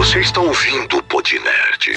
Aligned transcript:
Você 0.00 0.20
está 0.20 0.40
ouvindo 0.40 0.96
o 0.96 1.02
Podnerd. 1.02 1.92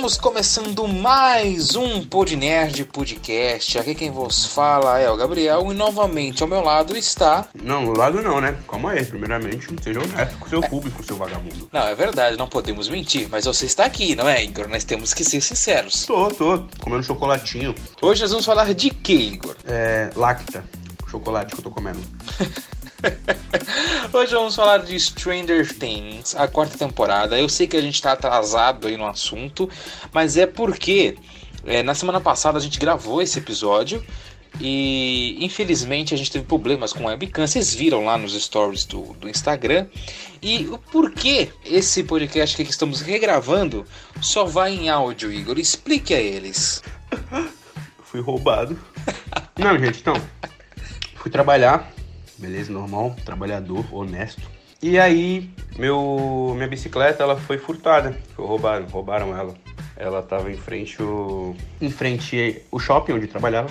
Estamos 0.00 0.16
começando 0.16 0.88
mais 0.88 1.76
um 1.76 2.02
Podnerd 2.02 2.86
Podcast. 2.86 3.78
Aqui 3.78 3.94
quem 3.94 4.10
vos 4.10 4.46
fala 4.46 4.98
é 4.98 5.10
o 5.10 5.14
Gabriel 5.14 5.70
e 5.70 5.74
novamente 5.74 6.42
ao 6.42 6.48
meu 6.48 6.62
lado 6.62 6.96
está. 6.96 7.46
Não, 7.62 7.84
do 7.84 7.92
lado 7.92 8.22
não, 8.22 8.40
né? 8.40 8.56
Calma 8.66 8.92
aí. 8.92 9.04
Primeiramente, 9.04 9.66
seja 9.82 10.00
honesto 10.00 10.38
com 10.38 10.46
o 10.46 10.48
seu 10.48 10.62
público, 10.62 11.04
seu 11.04 11.16
vagabundo. 11.16 11.68
Não, 11.70 11.82
é 11.82 11.94
verdade, 11.94 12.38
não 12.38 12.48
podemos 12.48 12.88
mentir, 12.88 13.28
mas 13.30 13.44
você 13.44 13.66
está 13.66 13.84
aqui, 13.84 14.16
não 14.16 14.26
é, 14.26 14.42
Igor? 14.42 14.68
Nós 14.68 14.84
temos 14.84 15.12
que 15.12 15.22
ser 15.22 15.42
sinceros. 15.42 16.06
Tô, 16.06 16.30
tô. 16.30 16.64
Comendo 16.80 17.02
chocolatinho. 17.02 17.74
Hoje 18.00 18.22
nós 18.22 18.30
vamos 18.30 18.46
falar 18.46 18.72
de 18.72 18.88
que, 18.88 19.12
Igor? 19.12 19.54
É. 19.66 20.10
Lacta. 20.16 20.64
Chocolate 21.10 21.52
que 21.54 21.60
eu 21.60 21.64
tô 21.64 21.70
comendo. 21.70 22.00
Hoje 24.12 24.32
vamos 24.34 24.54
falar 24.54 24.78
de 24.78 24.98
Stranger 24.98 25.72
Things, 25.74 26.34
a 26.36 26.46
quarta 26.48 26.76
temporada. 26.76 27.38
Eu 27.38 27.48
sei 27.48 27.66
que 27.66 27.76
a 27.76 27.80
gente 27.80 27.94
está 27.94 28.12
atrasado 28.12 28.86
aí 28.86 28.96
no 28.96 29.06
assunto, 29.06 29.68
mas 30.12 30.36
é 30.36 30.46
porque 30.46 31.16
é, 31.64 31.82
na 31.82 31.94
semana 31.94 32.20
passada 32.20 32.58
a 32.58 32.60
gente 32.60 32.78
gravou 32.78 33.22
esse 33.22 33.38
episódio 33.38 34.04
e 34.60 35.36
infelizmente 35.40 36.12
a 36.12 36.16
gente 36.16 36.30
teve 36.30 36.44
problemas 36.44 36.92
com 36.92 37.06
a 37.06 37.12
webcam. 37.12 37.46
Vocês 37.46 37.74
viram 37.74 38.04
lá 38.04 38.18
nos 38.18 38.40
stories 38.40 38.84
do, 38.84 39.14
do 39.14 39.28
Instagram. 39.28 39.86
E 40.42 40.66
o 40.68 40.78
porquê 40.78 41.50
esse 41.64 42.02
podcast 42.02 42.56
que 42.56 42.70
estamos 42.70 43.00
regravando 43.00 43.86
só 44.20 44.44
vai 44.44 44.72
em 44.72 44.88
áudio, 44.88 45.32
Igor? 45.32 45.58
Explique 45.58 46.14
a 46.14 46.20
eles. 46.20 46.82
Fui 48.04 48.20
roubado. 48.20 48.78
Não, 49.56 49.78
gente, 49.78 50.00
então. 50.00 50.14
Fui 51.14 51.30
trabalhar 51.30 51.92
beleza, 52.40 52.72
normal, 52.72 53.14
trabalhador, 53.24 53.84
honesto. 53.92 54.50
E 54.82 54.98
aí, 54.98 55.50
meu, 55.78 56.52
minha 56.54 56.66
bicicleta 56.66 57.22
ela 57.22 57.36
foi 57.36 57.58
furtada, 57.58 58.18
foi 58.34 58.46
roubaram, 58.46 58.86
roubaram 58.86 59.36
ela. 59.36 59.54
Ela 59.94 60.22
tava 60.22 60.50
em 60.50 60.56
frente 60.56 61.02
o 61.02 61.54
em 61.80 61.90
frente 61.90 62.62
o 62.70 62.78
shopping 62.78 63.12
onde 63.12 63.26
trabalhava. 63.26 63.68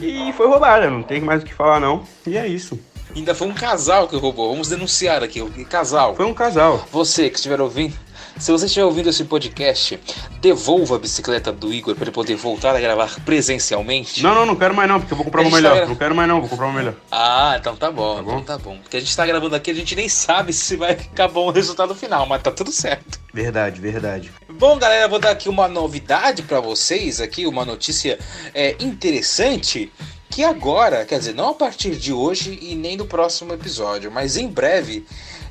E 0.00 0.32
foi 0.32 0.46
roubada, 0.46 0.90
não 0.90 1.02
tem 1.02 1.20
mais 1.20 1.42
o 1.42 1.46
que 1.46 1.52
falar 1.52 1.78
não. 1.78 2.02
E 2.26 2.38
é 2.38 2.46
isso. 2.46 2.78
Ainda 3.14 3.34
foi 3.34 3.46
um 3.46 3.54
casal 3.54 4.08
que 4.08 4.16
roubou. 4.16 4.50
Vamos 4.50 4.68
denunciar 4.68 5.22
aqui, 5.22 5.40
o 5.40 5.66
casal. 5.66 6.14
Foi 6.14 6.26
um 6.26 6.34
casal. 6.34 6.86
Você 6.90 7.30
que 7.30 7.36
estiver 7.36 7.60
ouvindo, 7.60 7.94
se 8.38 8.52
você 8.52 8.66
estiver 8.66 8.84
ouvindo 8.84 9.08
esse 9.08 9.24
podcast, 9.24 9.98
devolva 10.40 10.96
a 10.96 10.98
bicicleta 10.98 11.50
do 11.50 11.72
Igor 11.72 11.94
para 11.94 12.04
ele 12.04 12.10
poder 12.10 12.36
voltar 12.36 12.76
a 12.76 12.80
gravar 12.80 13.18
presencialmente. 13.24 14.22
Não, 14.22 14.34
não, 14.34 14.46
não 14.46 14.56
quero 14.56 14.74
mais 14.74 14.88
não, 14.88 15.00
porque 15.00 15.12
eu 15.12 15.16
vou 15.16 15.24
comprar 15.24 15.42
uma 15.42 15.50
melhor. 15.50 15.80
Tá... 15.80 15.86
Não 15.86 15.96
quero 15.96 16.14
mais 16.14 16.28
não, 16.28 16.40
vou 16.40 16.48
comprar 16.48 16.66
uma 16.66 16.74
melhor. 16.74 16.94
Ah, 17.10 17.56
então 17.58 17.74
tá 17.74 17.90
bom, 17.90 18.16
tá 18.16 18.22
bom? 18.22 18.38
Então 18.38 18.42
tá 18.42 18.58
bom. 18.58 18.78
Porque 18.78 18.98
a 18.98 19.00
gente 19.00 19.16
tá 19.16 19.26
gravando 19.26 19.56
aqui, 19.56 19.70
a 19.70 19.74
gente 19.74 19.96
nem 19.96 20.08
sabe 20.08 20.52
se 20.52 20.76
vai 20.76 20.94
ficar 20.94 21.28
bom 21.28 21.48
o 21.48 21.50
resultado 21.50 21.94
final, 21.94 22.26
mas 22.26 22.42
tá 22.42 22.50
tudo 22.50 22.70
certo. 22.70 23.18
Verdade, 23.32 23.80
verdade. 23.80 24.30
Bom, 24.48 24.78
galera, 24.78 25.08
vou 25.08 25.18
dar 25.18 25.30
aqui 25.30 25.48
uma 25.48 25.66
novidade 25.66 26.42
para 26.42 26.60
vocês 26.60 27.20
aqui, 27.20 27.46
uma 27.46 27.64
notícia 27.64 28.18
é, 28.54 28.76
interessante 28.80 29.90
que 30.30 30.44
agora, 30.44 31.04
quer 31.06 31.18
dizer, 31.18 31.34
não 31.34 31.50
a 31.50 31.54
partir 31.54 31.96
de 31.96 32.12
hoje 32.12 32.58
e 32.60 32.74
nem 32.74 32.96
do 32.96 33.06
próximo 33.06 33.54
episódio, 33.54 34.10
mas 34.10 34.36
em 34.36 34.46
breve, 34.46 35.06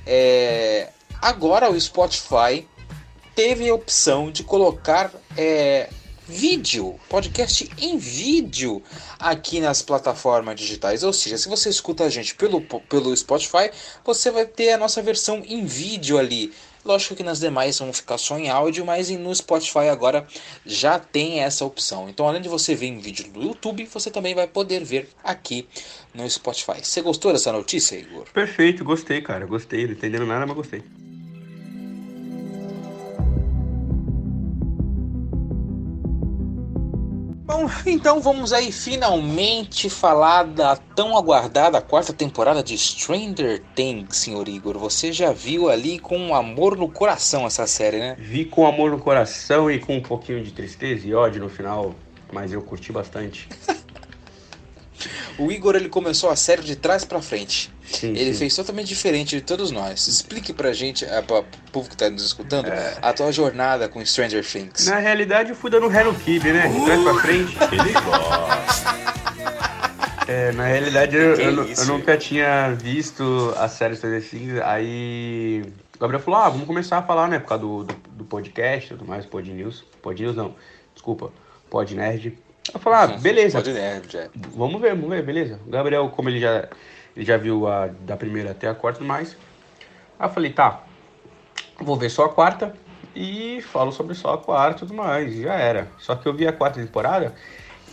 é, 0.06 0.90
agora 1.22 1.72
o 1.72 1.80
Spotify 1.80 2.68
teve 3.36 3.70
a 3.70 3.76
opção 3.76 4.32
de 4.32 4.44
colocar 4.44 5.12
é, 5.38 5.90
vídeo, 6.28 7.00
podcast 7.10 7.70
em 7.78 7.98
vídeo 7.98 8.82
aqui 9.20 9.60
nas 9.60 9.82
plataformas 9.82 10.56
digitais. 10.56 11.04
Ou 11.04 11.14
seja, 11.14 11.38
se 11.38 11.50
você 11.50 11.70
escuta 11.70 12.06
a 12.06 12.10
gente 12.10 12.34
pelo, 12.36 12.62
pelo 12.62 13.16
Spotify, 13.16 13.70
você 14.04 14.32
vai 14.32 14.46
ter 14.46 14.72
a 14.72 14.78
nossa 14.78 15.02
versão 15.02 15.44
em 15.46 15.66
vídeo 15.66 16.18
ali. 16.18 16.54
Lógico 16.84 17.16
que 17.16 17.24
nas 17.24 17.40
demais 17.40 17.80
vão 17.80 17.92
ficar 17.92 18.18
só 18.18 18.38
em 18.38 18.50
áudio, 18.50 18.86
mas 18.86 19.10
no 19.10 19.34
Spotify 19.34 19.90
agora 19.90 20.26
já 20.64 21.00
tem 21.00 21.40
essa 21.40 21.66
opção. 21.66 22.08
Então, 22.08 22.28
além 22.28 22.42
de 22.42 22.48
você 22.48 22.76
ver 22.76 22.86
em 22.86 23.00
vídeo 23.00 23.26
no 23.34 23.42
YouTube, 23.42 23.90
você 23.92 24.12
também 24.12 24.36
vai 24.36 24.48
poder 24.48 24.84
ver 24.84 25.10
aqui 25.24 25.68
no 26.14 26.30
Spotify. 26.30 26.84
Você 26.84 27.02
gostou 27.02 27.34
dessa 27.34 27.52
notícia, 27.52 27.96
Igor? 27.96 28.26
Perfeito, 28.32 28.86
gostei, 28.86 29.20
cara. 29.20 29.48
Gostei. 29.48 29.86
Não 29.86 29.94
entendendo 29.94 30.28
nada, 30.28 30.46
mas 30.46 30.56
gostei. 30.56 31.05
Bom, 37.56 37.70
então 37.86 38.20
vamos 38.20 38.52
aí 38.52 38.70
finalmente 38.70 39.90
falar 39.90 40.44
da 40.44 40.76
tão 40.76 41.18
aguardada 41.18 41.82
quarta 41.82 42.12
temporada 42.12 42.62
de 42.62 42.78
Stranger 42.78 43.64
Things, 43.74 44.18
senhor 44.18 44.50
Igor. 44.50 44.78
Você 44.78 45.14
já 45.14 45.32
viu 45.32 45.70
ali 45.70 45.98
com 45.98 46.36
amor 46.36 46.76
no 46.76 46.90
coração 46.90 47.48
essa 47.48 47.66
série, 47.66 47.98
né? 47.98 48.18
Vi 48.20 48.44
com 48.44 48.68
amor 48.68 48.92
no 48.92 49.00
coração 49.00 49.72
e 49.72 49.80
com 49.80 49.96
um 49.96 50.02
pouquinho 50.02 50.44
de 50.44 50.52
tristeza 50.52 51.08
e 51.08 51.14
ódio 51.14 51.42
no 51.42 51.50
final, 51.50 51.96
mas 52.30 52.52
eu 52.52 52.62
curti 52.62 52.92
bastante. 52.92 53.48
o 55.40 55.50
Igor 55.50 55.78
ele 55.78 55.88
começou 55.88 56.30
a 56.30 56.36
série 56.36 56.62
de 56.62 56.76
trás 56.76 57.06
para 57.06 57.22
frente. 57.22 57.74
Sim, 57.86 58.10
ele 58.10 58.34
sim. 58.34 58.40
fez 58.40 58.56
totalmente 58.56 58.88
diferente 58.88 59.36
de 59.36 59.42
todos 59.42 59.72
nós. 59.72 60.08
Explique 60.08 60.54
pra 60.54 60.74
gente, 60.74 61.06
é, 61.06 61.22
para 61.22 61.40
o 61.40 61.46
povo 61.72 61.90
que 61.90 61.96
tá 61.96 62.10
nos 62.10 62.24
escutando, 62.24 62.68
é... 62.68 62.98
a 63.02 63.14
tua 63.14 63.32
jornada 63.32 63.88
com 63.88 64.04
Stranger 64.06 64.44
Things. 64.44 64.88
Na 64.88 64.98
realidade, 64.98 65.52
eu 65.52 65.56
fui 65.56 65.70
dando 65.70 65.92
Hello 65.92 66.14
Kitty, 66.14 66.52
né? 66.52 66.68
De 66.68 66.86
trás 66.86 67.04
pra 67.04 67.14
frente. 67.16 67.58
Ele 67.72 67.94
gosta. 67.94 69.06
É, 70.28 70.52
na 70.54 70.66
realidade, 70.66 71.16
eu, 71.16 71.36
eu, 71.36 71.66
eu, 71.66 71.86
nunca 71.86 72.18
tinha 72.18 72.72
visto 72.74 73.54
a 73.58 73.68
série 73.68 73.96
Stranger 73.96 74.28
Things. 74.28 74.60
Aí 74.64 75.64
o 75.96 76.00
Gabriel 76.00 76.22
falou: 76.22 76.40
ah, 76.40 76.50
vamos 76.50 76.66
começar 76.66 76.98
a 76.98 77.04
falar, 77.04 77.28
né? 77.28 77.40
Por 77.40 77.50
causa 77.50 77.64
do, 77.64 77.84
do, 77.84 77.96
do 78.10 78.26
podcast, 78.26 78.90
tudo 78.90 79.06
mais, 79.06 79.26
Pod 79.26 79.52
News. 79.52 79.86
Pod 80.02 80.22
News 80.22 80.36
não, 80.36 80.56
desculpa, 80.94 81.32
Pod 81.70 81.94
Nerd. 81.96 82.38
Eu 82.74 82.80
falei, 82.80 83.16
ah, 83.16 83.18
beleza. 83.20 83.60
Pod 83.60 83.72
Nerd, 83.72 84.18
é. 84.18 84.30
Vamos 84.56 84.82
ver, 84.82 84.96
vamos 84.96 85.10
ver, 85.10 85.24
beleza. 85.24 85.60
O 85.68 85.70
Gabriel, 85.70 86.10
como 86.10 86.30
ele 86.30 86.40
já 86.40 86.68
ele 87.16 87.26
já 87.26 87.38
viu 87.38 87.68
a 87.68 87.88
da 87.88 88.18
primeira 88.18 88.52
até 88.52 88.68
a 88.68 88.76
quarta 88.76 89.04
e 89.04 89.08
mais. 89.08 89.36
Aí 90.20 90.28
eu 90.28 90.34
falei, 90.34 90.52
tá, 90.52 90.84
vou 91.80 91.96
ver 91.96 92.10
só 92.10 92.26
a 92.26 92.30
quarta 92.30 92.76
e 93.16 93.62
falo 93.62 93.92
sobre 93.92 94.14
só 94.14 94.34
a 94.34 94.38
quarta 94.38 94.84
e 94.84 94.88
tudo 94.88 94.94
mais. 94.94 95.34
já 95.36 95.54
era. 95.54 95.88
Só 95.98 96.16
que 96.16 96.28
eu 96.28 96.34
vi 96.34 96.48
a 96.48 96.54
quarta 96.54 96.80
temporada 96.80 97.34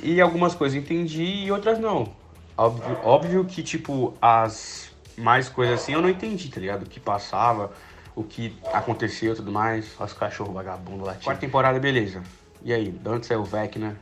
e 0.02 0.20
algumas 0.20 0.54
coisas 0.54 0.76
entendi 0.76 1.22
e 1.22 1.52
outras 1.52 1.78
não. 1.78 2.12
Óbvio, 2.56 2.98
óbvio 3.02 3.44
que, 3.44 3.62
tipo, 3.62 4.14
as 4.20 4.90
mais 5.16 5.48
coisas 5.48 5.80
assim 5.80 5.92
eu 5.92 6.02
não 6.02 6.08
entendi, 6.08 6.48
tá 6.50 6.60
ligado? 6.60 6.82
O 6.82 6.86
que 6.86 7.00
passava, 7.00 7.72
o 8.14 8.22
que 8.22 8.56
aconteceu 8.72 9.32
e 9.32 9.36
tudo 9.36 9.52
mais. 9.52 9.98
Os 9.98 10.12
cachorros 10.12 10.52
vagabundos 10.52 11.06
lá. 11.06 11.14
Quarta 11.14 11.40
temporada, 11.40 11.78
beleza. 11.78 12.22
E 12.64 12.72
aí, 12.72 12.90
de 12.90 13.08
onde 13.08 13.26
saiu 13.26 13.40
o 13.40 13.44
Vecna? 13.44 13.96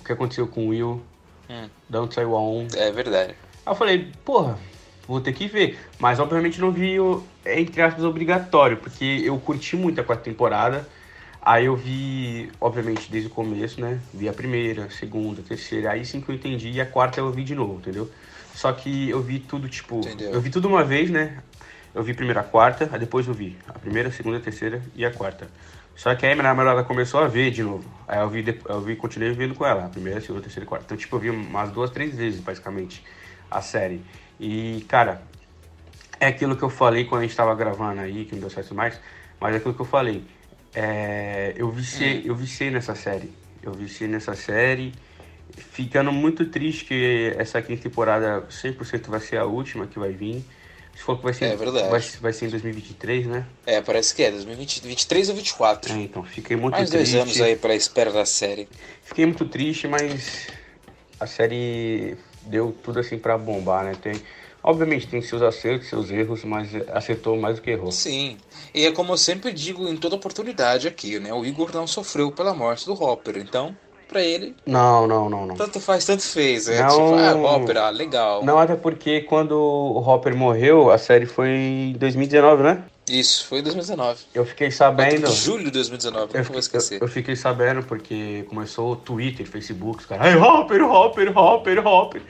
O 0.00 0.04
que 0.04 0.12
aconteceu 0.12 0.46
com 0.46 0.66
o 0.66 0.68
Will? 0.68 1.02
Hum. 1.48 1.68
De 1.88 1.98
onde 1.98 2.14
saiu 2.14 2.36
a 2.36 2.40
On? 2.40 2.66
É 2.76 2.90
verdade. 2.90 3.34
Aí 3.64 3.72
eu 3.72 3.74
falei, 3.74 4.12
porra, 4.24 4.58
vou 5.06 5.20
ter 5.20 5.32
que 5.32 5.46
ver. 5.46 5.78
Mas 5.98 6.18
obviamente 6.18 6.60
não 6.60 6.70
vi 6.72 6.98
o, 6.98 7.22
entre 7.44 7.82
aspas, 7.82 8.04
obrigatório, 8.04 8.76
porque 8.76 9.22
eu 9.24 9.38
curti 9.38 9.76
muito 9.76 10.00
a 10.00 10.04
quarta 10.04 10.24
temporada. 10.24 10.88
Aí 11.42 11.66
eu 11.66 11.74
vi, 11.74 12.50
obviamente, 12.60 13.10
desde 13.10 13.28
o 13.28 13.32
começo, 13.32 13.80
né? 13.80 13.98
Vi 14.12 14.28
a 14.28 14.32
primeira, 14.32 14.84
a 14.84 14.90
segunda, 14.90 15.40
a 15.40 15.44
terceira. 15.44 15.92
Aí 15.92 16.04
sim 16.04 16.20
que 16.20 16.28
eu 16.30 16.34
entendi. 16.34 16.70
E 16.70 16.80
a 16.80 16.86
quarta 16.86 17.18
eu 17.18 17.30
vi 17.30 17.42
de 17.42 17.54
novo, 17.54 17.78
entendeu? 17.78 18.10
Só 18.54 18.72
que 18.72 19.08
eu 19.08 19.22
vi 19.22 19.38
tudo, 19.38 19.68
tipo. 19.68 20.00
Entendeu. 20.00 20.32
Eu 20.32 20.40
vi 20.40 20.50
tudo 20.50 20.68
uma 20.68 20.84
vez, 20.84 21.08
né? 21.10 21.38
Eu 21.94 22.02
vi 22.02 22.14
primeiro 22.14 22.38
a 22.38 22.44
quarta, 22.44 22.88
aí 22.92 22.98
depois 22.98 23.26
eu 23.26 23.34
vi 23.34 23.56
a 23.66 23.72
primeira, 23.72 24.10
a 24.10 24.12
segunda, 24.12 24.36
a 24.36 24.40
terceira 24.40 24.82
e 24.94 25.04
a 25.04 25.10
quarta. 25.10 25.48
Só 25.96 26.14
que 26.14 26.24
aí 26.24 26.34
minha 26.34 26.44
namorada 26.44 26.84
começou 26.84 27.20
a 27.20 27.26
ver 27.26 27.50
de 27.50 27.62
novo. 27.62 27.84
Aí 28.06 28.20
eu 28.20 28.28
vi, 28.28 28.60
eu 28.68 28.80
vi 28.80 28.94
continuei 28.94 29.32
vendo 29.32 29.54
com 29.54 29.66
ela, 29.66 29.86
a 29.86 29.88
primeira, 29.88 30.18
a 30.18 30.22
segunda, 30.22 30.40
a 30.40 30.42
terceira 30.42 30.64
e 30.64 30.66
a 30.66 30.68
quarta. 30.68 30.84
Então, 30.86 30.96
tipo, 30.96 31.16
eu 31.16 31.20
vi 31.20 31.30
umas 31.30 31.70
duas, 31.72 31.90
três 31.90 32.16
vezes, 32.16 32.40
basicamente 32.40 33.02
a 33.50 33.60
série. 33.60 34.02
E, 34.38 34.84
cara, 34.88 35.22
é 36.18 36.26
aquilo 36.26 36.56
que 36.56 36.62
eu 36.62 36.70
falei 36.70 37.04
quando 37.04 37.22
a 37.22 37.24
gente 37.24 37.36
tava 37.36 37.54
gravando 37.54 38.00
aí, 38.00 38.24
que 38.24 38.32
não 38.34 38.40
deu 38.40 38.50
certo 38.50 38.74
mais, 38.74 39.00
mas 39.40 39.54
é 39.54 39.56
aquilo 39.58 39.74
que 39.74 39.80
eu 39.80 39.86
falei. 39.86 40.24
É, 40.74 41.54
eu, 41.56 41.70
viciei, 41.70 42.22
eu 42.24 42.34
viciei 42.34 42.70
nessa 42.70 42.94
série. 42.94 43.32
Eu 43.62 43.72
viciei 43.72 44.08
nessa 44.08 44.34
série, 44.34 44.92
ficando 45.54 46.12
muito 46.12 46.46
triste 46.46 46.84
que 46.84 47.34
essa 47.36 47.60
quinta 47.60 47.82
temporada 47.82 48.46
100% 48.48 49.08
vai 49.08 49.20
ser 49.20 49.36
a 49.38 49.44
última 49.44 49.86
que 49.86 49.98
vai 49.98 50.12
vir. 50.12 50.44
Se 50.94 51.02
for 51.02 51.16
que 51.16 51.24
vai 51.24 51.32
ser, 51.32 51.46
é 51.46 51.56
verdade. 51.56 51.88
Vai, 51.88 52.00
vai 52.20 52.32
ser 52.32 52.46
em 52.46 52.50
2023, 52.50 53.26
né? 53.26 53.46
É, 53.66 53.80
parece 53.80 54.14
que 54.14 54.22
é, 54.22 54.30
2023 54.30 55.28
ou 55.28 55.34
2024. 55.34 55.92
É, 55.92 55.96
então, 55.96 56.22
fiquei 56.24 56.56
muito 56.56 56.74
Mais 56.74 56.90
triste. 56.90 57.12
dois 57.12 57.22
anos 57.22 57.40
aí 57.40 57.56
pra 57.56 57.74
espera 57.74 58.12
da 58.12 58.24
série. 58.26 58.68
Fiquei 59.02 59.24
muito 59.24 59.44
triste, 59.46 59.88
mas 59.88 60.48
a 61.18 61.26
série 61.26 62.16
deu 62.42 62.74
tudo 62.82 63.00
assim 63.00 63.18
para 63.18 63.36
bombar, 63.38 63.84
né? 63.84 63.92
Tem, 64.00 64.14
obviamente 64.62 65.06
tem 65.06 65.20
seus 65.22 65.42
acertos, 65.42 65.88
seus 65.88 66.10
erros, 66.10 66.44
mas 66.44 66.68
acertou 66.92 67.36
mais 67.36 67.56
do 67.56 67.62
que 67.62 67.70
errou. 67.70 67.90
Sim. 67.92 68.36
E 68.74 68.84
é 68.86 68.92
como 68.92 69.12
eu 69.12 69.16
sempre 69.18 69.52
digo 69.52 69.86
em 69.88 69.96
toda 69.96 70.16
oportunidade 70.16 70.86
aqui, 70.88 71.18
né? 71.18 71.32
O 71.32 71.44
Igor 71.44 71.70
não 71.74 71.86
sofreu 71.86 72.30
pela 72.32 72.54
morte 72.54 72.86
do 72.86 72.92
Hopper, 72.92 73.36
então 73.38 73.76
pra 74.08 74.20
ele, 74.24 74.56
Não, 74.66 75.06
não, 75.06 75.30
não, 75.30 75.46
não. 75.46 75.54
tanto 75.54 75.78
faz, 75.78 76.04
tanto 76.04 76.24
fez. 76.24 76.68
É 76.68 76.82
Não. 76.82 76.88
tipo, 76.88 77.14
ah, 77.14 77.32
Hopper, 77.36 77.76
ah, 77.76 77.90
legal. 77.90 78.44
Não, 78.44 78.58
até 78.58 78.74
porque 78.74 79.20
quando 79.20 79.52
o 79.52 79.98
Hopper 79.98 80.34
morreu, 80.34 80.90
a 80.90 80.98
série 80.98 81.26
foi 81.26 81.48
em 81.48 81.92
2019, 81.92 82.64
né? 82.64 82.82
Isso, 83.10 83.46
foi 83.46 83.58
em 83.58 83.62
2019. 83.62 84.24
Eu 84.32 84.46
fiquei 84.46 84.70
sabendo. 84.70 85.30
Julho 85.30 85.64
de 85.64 85.70
2019, 85.72 86.32
Eu, 86.32 86.38
nunca 86.38 86.52
vou 86.52 86.58
esquecer. 86.60 87.02
eu 87.02 87.08
fiquei 87.08 87.34
sabendo 87.34 87.82
porque 87.82 88.44
começou 88.48 88.92
o 88.92 88.96
Twitter, 88.96 89.46
Facebook, 89.46 90.00
os 90.00 90.06
caras, 90.06 90.26
ai, 90.26 90.36
Hopper, 90.36 90.82
Hopper, 90.84 91.36
Hopper, 91.36 91.86
Hopper. 91.86 92.22
Aí 92.22 92.26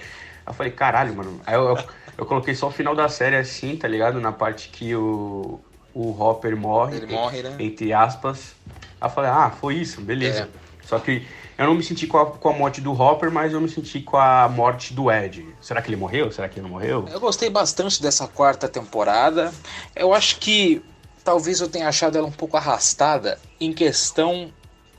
eu 0.46 0.54
falei, 0.54 0.72
caralho, 0.72 1.14
mano. 1.14 1.40
Aí 1.46 1.54
eu, 1.54 1.68
eu, 1.68 1.78
eu 2.18 2.26
coloquei 2.26 2.54
só 2.54 2.68
o 2.68 2.70
final 2.70 2.94
da 2.94 3.08
série 3.08 3.36
assim, 3.36 3.76
tá 3.76 3.86
ligado? 3.86 4.20
Na 4.20 4.32
parte 4.32 4.68
que 4.70 4.94
o, 4.94 5.60
o 5.94 6.22
Hopper 6.22 6.56
morre. 6.56 6.96
Ele 6.96 7.06
morre, 7.12 7.42
né? 7.42 7.56
Entre 7.58 7.92
aspas. 7.92 8.54
Aí 9.00 9.08
eu 9.08 9.12
falei, 9.12 9.30
ah, 9.30 9.50
foi 9.50 9.76
isso, 9.76 10.00
beleza. 10.00 10.42
É. 10.42 10.70
Só 10.86 10.98
que 10.98 11.26
eu 11.60 11.66
não 11.66 11.74
me 11.74 11.82
senti 11.82 12.06
com 12.06 12.16
a, 12.16 12.24
com 12.24 12.48
a 12.48 12.52
morte 12.54 12.80
do 12.80 12.90
Hopper, 12.90 13.30
mas 13.30 13.52
eu 13.52 13.60
me 13.60 13.68
senti 13.68 14.00
com 14.00 14.16
a 14.16 14.48
morte 14.48 14.94
do 14.94 15.12
Ed. 15.12 15.46
Será 15.60 15.82
que 15.82 15.90
ele 15.90 15.96
morreu? 15.96 16.32
Será 16.32 16.48
que 16.48 16.58
ele 16.58 16.62
não 16.62 16.70
morreu? 16.70 17.04
Eu 17.12 17.20
gostei 17.20 17.50
bastante 17.50 18.00
dessa 18.00 18.26
quarta 18.26 18.66
temporada. 18.66 19.52
Eu 19.94 20.14
acho 20.14 20.38
que 20.38 20.82
talvez 21.22 21.60
eu 21.60 21.68
tenha 21.68 21.86
achado 21.86 22.16
ela 22.16 22.26
um 22.26 22.32
pouco 22.32 22.56
arrastada 22.56 23.38
em 23.60 23.74
questão 23.74 24.50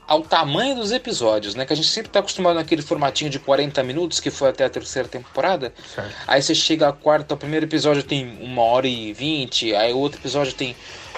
ao 0.07 0.21
tamanho 0.21 0.75
dos 0.75 0.91
episódios, 0.91 1.55
né? 1.55 1.65
Que 1.65 1.73
a 1.73 1.75
gente 1.75 1.87
sempre 1.87 2.11
tá 2.11 2.19
acostumado 2.19 2.57
naquele 2.57 2.83
formatinho 2.83 3.31
de 3.31 3.39
40 3.39 3.81
minutos 3.81 4.19
que 4.19 4.29
foi 4.29 4.49
até 4.49 4.63
a 4.63 4.69
terceira 4.69 5.07
temporada. 5.07 5.73
Certo. 5.95 6.13
Aí 6.27 6.43
você 6.43 6.53
chega 6.53 6.89
a 6.89 6.93
quarta, 6.93 7.33
o 7.33 7.37
primeiro 7.37 7.65
episódio 7.65 8.03
tem 8.03 8.37
uma 8.39 8.61
hora 8.61 8.87
e 8.87 9.11
vinte, 9.13 9.73
aí 9.73 9.91
o 9.91 9.97
outro 9.97 10.19
episódio 10.19 10.53
tem 10.53 10.75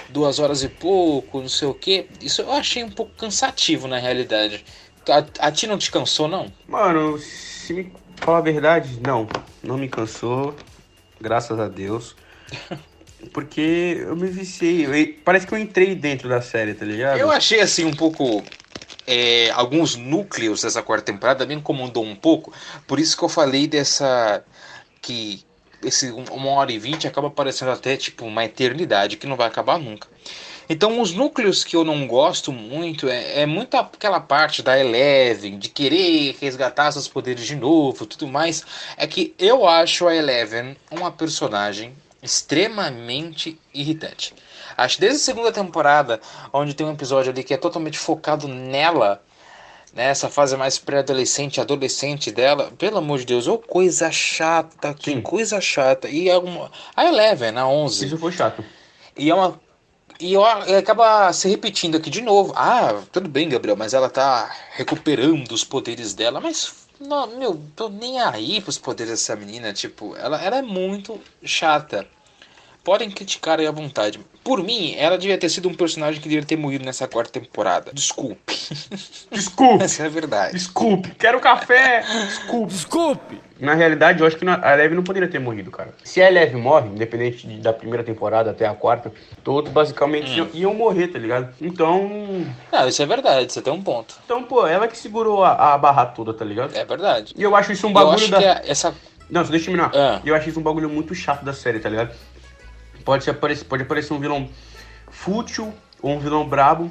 duas 0.08 0.38
horas 0.38 0.62
e 0.62 0.68
pouco, 0.68 1.40
não 1.40 1.48
sei 1.48 1.68
o 1.68 1.74
que. 1.74 2.06
Isso 2.20 2.40
eu 2.40 2.52
achei 2.52 2.84
um 2.84 2.90
pouco 2.90 3.12
cansativo 3.14 3.88
na 3.88 3.98
realidade. 3.98 4.64
A, 5.08 5.46
a 5.48 5.52
ti 5.52 5.66
não 5.66 5.78
te 5.78 5.90
cansou, 5.90 6.28
não? 6.28 6.52
Mano, 6.68 7.18
se 7.18 7.72
me 7.72 7.92
falar 8.16 8.38
a 8.38 8.42
verdade, 8.42 8.98
não. 9.00 9.26
Não 9.62 9.76
me 9.78 9.88
cansou. 9.88 10.54
Graças 11.20 11.58
a 11.58 11.68
Deus. 11.68 12.16
Porque 13.32 13.98
eu 14.00 14.16
me 14.16 14.28
viciei. 14.28 14.86
eu- 14.86 15.14
parece 15.24 15.46
que 15.46 15.54
eu 15.54 15.58
entrei 15.58 15.94
dentro 15.94 16.28
da 16.28 16.40
série, 16.40 16.74
tá 16.74 16.84
ligado? 16.84 17.18
Eu 17.18 17.30
achei 17.30 17.60
assim 17.60 17.84
um 17.84 17.94
pouco. 17.94 18.44
é, 19.06 19.50
alguns 19.50 19.96
núcleos 19.96 20.62
dessa 20.62 20.82
quarta 20.82 21.06
temporada 21.12 21.44
me 21.46 21.54
incomodou 21.54 22.04
um 22.04 22.16
pouco. 22.16 22.52
Por 22.86 22.98
isso 22.98 23.16
que 23.16 23.22
eu 23.24 23.28
falei 23.28 23.66
dessa. 23.66 24.44
que 25.02 25.44
esse 25.82 26.10
um- 26.10 26.24
uma 26.32 26.50
hora 26.52 26.72
e 26.72 26.78
vinte 26.78 27.06
acaba 27.06 27.30
parecendo 27.30 27.70
até 27.70 27.96
tipo 27.96 28.24
uma 28.24 28.44
eternidade, 28.44 29.16
que 29.18 29.26
não 29.26 29.36
vai 29.36 29.46
acabar 29.48 29.78
nunca. 29.78 30.08
Então, 30.68 31.00
os 31.00 31.12
núcleos 31.12 31.62
que 31.62 31.76
eu 31.76 31.84
não 31.84 32.06
gosto 32.06 32.52
muito 32.52 33.08
é, 33.08 33.42
é 33.42 33.46
muito 33.46 33.76
aquela 33.76 34.20
parte 34.20 34.62
da 34.62 34.78
Eleven, 34.78 35.58
de 35.58 35.68
querer 35.68 36.36
resgatar 36.40 36.90
seus 36.92 37.06
poderes 37.08 37.46
de 37.46 37.54
novo, 37.54 38.06
tudo 38.06 38.26
mais. 38.26 38.64
É 38.96 39.06
que 39.06 39.34
eu 39.38 39.66
acho 39.66 40.06
a 40.06 40.14
Eleven 40.16 40.76
uma 40.90 41.10
personagem 41.10 41.94
extremamente 42.22 43.60
irritante. 43.72 44.34
Acho 44.76 44.98
desde 45.00 45.18
a 45.18 45.24
segunda 45.24 45.52
temporada, 45.52 46.20
onde 46.52 46.74
tem 46.74 46.86
um 46.86 46.92
episódio 46.92 47.30
ali 47.30 47.44
que 47.44 47.54
é 47.54 47.56
totalmente 47.56 47.98
focado 47.98 48.48
nela, 48.48 49.22
nessa 49.92 50.28
fase 50.28 50.56
mais 50.56 50.78
pré-adolescente, 50.78 51.60
adolescente 51.60 52.32
dela, 52.32 52.72
pelo 52.76 52.98
amor 52.98 53.20
de 53.20 53.26
Deus, 53.26 53.46
ô 53.46 53.58
coisa 53.58 54.10
chata, 54.10 54.92
que 54.94 55.12
Sim. 55.12 55.20
coisa 55.20 55.60
chata. 55.60 56.08
E 56.08 56.28
é 56.28 56.36
uma... 56.36 56.70
a 56.96 57.04
Eleven, 57.04 57.56
a 57.56 57.68
11, 57.68 58.06
Isso 58.06 58.18
foi 58.18 58.32
chato. 58.32 58.64
e 59.16 59.30
é 59.30 59.34
uma. 59.34 59.60
E 60.20 60.36
ó, 60.36 60.64
e 60.64 60.74
acaba 60.76 61.32
se 61.32 61.48
repetindo 61.48 61.96
aqui 61.96 62.08
de 62.08 62.20
novo. 62.20 62.52
Ah, 62.56 63.02
tudo 63.12 63.28
bem, 63.28 63.48
Gabriel, 63.48 63.76
mas 63.76 63.94
ela 63.94 64.08
tá 64.08 64.54
recuperando 64.72 65.50
os 65.52 65.64
poderes 65.64 66.14
dela. 66.14 66.40
Mas, 66.40 66.86
não, 67.00 67.26
meu, 67.26 67.60
tô 67.74 67.88
nem 67.88 68.20
aí 68.20 68.60
pros 68.60 68.78
poderes 68.78 69.12
dessa 69.12 69.36
menina. 69.36 69.72
Tipo, 69.72 70.16
ela, 70.16 70.40
ela 70.40 70.58
é 70.58 70.62
muito 70.62 71.20
chata. 71.42 72.06
Podem 72.84 73.10
criticar 73.10 73.58
aí 73.58 73.66
à 73.66 73.70
vontade. 73.70 74.20
Por 74.44 74.62
mim, 74.62 74.94
ela 74.98 75.16
devia 75.16 75.38
ter 75.38 75.48
sido 75.48 75.70
um 75.70 75.74
personagem 75.74 76.20
que 76.20 76.28
devia 76.28 76.44
ter 76.44 76.54
morrido 76.56 76.84
nessa 76.84 77.08
quarta 77.08 77.40
temporada. 77.40 77.90
Desculpe. 77.94 78.54
Desculpe, 79.32 79.82
Essa 79.84 80.02
é 80.02 80.06
a 80.06 80.08
verdade. 80.10 80.52
desculpe. 80.52 81.10
Quero 81.18 81.40
café. 81.40 82.02
Desculpe. 82.26 82.72
Desculpe! 82.74 83.40
Na 83.58 83.72
realidade, 83.72 84.20
eu 84.20 84.26
acho 84.26 84.36
que 84.36 84.44
a 84.46 84.74
Eleven 84.74 84.96
não 84.96 85.02
poderia 85.02 85.28
ter 85.28 85.38
morrido, 85.38 85.70
cara. 85.70 85.94
Se 86.04 86.20
a 86.20 86.28
Eleven 86.28 86.60
morre, 86.60 86.88
independente 86.88 87.46
de- 87.46 87.56
da 87.58 87.72
primeira 87.72 88.04
temporada 88.04 88.50
até 88.50 88.66
a 88.66 88.74
quarta, 88.74 89.10
todos 89.42 89.72
basicamente 89.72 90.42
Hum. 90.42 90.48
iam, 90.52 90.74
morrer, 90.74 91.08
tá 91.08 91.18
ligado? 91.18 91.54
Então. 91.62 92.44
Não, 92.70 92.86
isso 92.88 93.00
é 93.02 93.06
verdade, 93.06 93.50
você 93.50 93.62
tem 93.62 93.72
um 93.72 93.80
ponto. 93.82 94.16
Então, 94.26 94.42
pô, 94.42 94.66
ela 94.66 94.86
que 94.88 94.98
segurou 94.98 95.42
a, 95.42 95.72
a 95.72 95.78
barra 95.78 96.04
toda, 96.04 96.34
tá 96.34 96.44
ligado? 96.44 96.76
É 96.76 96.84
verdade. 96.84 97.32
E 97.34 97.42
eu 97.42 97.56
acho 97.56 97.72
isso 97.72 97.86
um 97.86 97.90
eu 97.90 97.94
bagulho 97.94 98.16
acho 98.16 98.30
da. 98.30 98.38
que 98.38 98.44
a- 98.44 98.62
essa. 98.66 98.94
Não, 99.30 99.42
só 99.42 99.50
deixa 99.50 99.70
eu 99.70 99.74
terminar. 99.76 100.20
E 100.22 100.28
eu 100.28 100.34
acho 100.34 100.50
isso 100.50 100.60
um 100.60 100.62
bagulho 100.62 100.90
muito 100.90 101.14
chato 101.14 101.42
da 101.44 101.54
série, 101.54 101.78
tá 101.78 101.88
ligado? 101.88 102.10
Pode, 103.04 103.28
aparecer, 103.28 103.64
pode 103.64 103.82
aparecer 103.82 104.12
um 104.12 104.18
vilão 104.18 104.48
fútil 105.10 105.72
ou 106.00 106.12
um 106.12 106.18
vilão 106.18 106.46
brabo. 106.46 106.90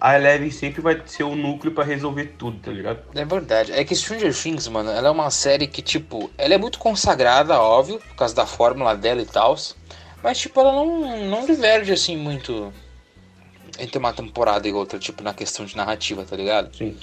A 0.00 0.14
Eleven 0.14 0.50
sempre 0.50 0.80
vai 0.80 1.02
ser 1.06 1.24
o 1.24 1.34
núcleo 1.34 1.72
pra 1.72 1.82
resolver 1.82 2.34
tudo, 2.38 2.58
tá 2.60 2.70
ligado? 2.70 3.00
É 3.14 3.24
verdade. 3.24 3.72
É 3.72 3.84
que 3.84 3.96
Stranger 3.96 4.32
Things, 4.32 4.68
mano, 4.68 4.90
ela 4.90 5.08
é 5.08 5.10
uma 5.10 5.28
série 5.30 5.66
que, 5.66 5.82
tipo, 5.82 6.30
ela 6.38 6.54
é 6.54 6.58
muito 6.58 6.78
consagrada, 6.78 7.60
óbvio, 7.60 7.98
por 7.98 8.14
causa 8.14 8.34
da 8.34 8.46
fórmula 8.46 8.96
dela 8.96 9.20
e 9.20 9.26
tal. 9.26 9.56
Mas, 10.22 10.38
tipo, 10.38 10.60
ela 10.60 10.70
não, 10.70 11.24
não 11.28 11.46
diverge, 11.46 11.92
assim, 11.92 12.16
muito 12.16 12.72
entre 13.78 13.98
uma 13.98 14.12
temporada 14.12 14.68
e 14.68 14.72
outra, 14.72 14.98
tipo, 14.98 15.22
na 15.22 15.34
questão 15.34 15.64
de 15.64 15.76
narrativa, 15.76 16.24
tá 16.24 16.36
ligado? 16.36 16.76
Sim. 16.76 16.96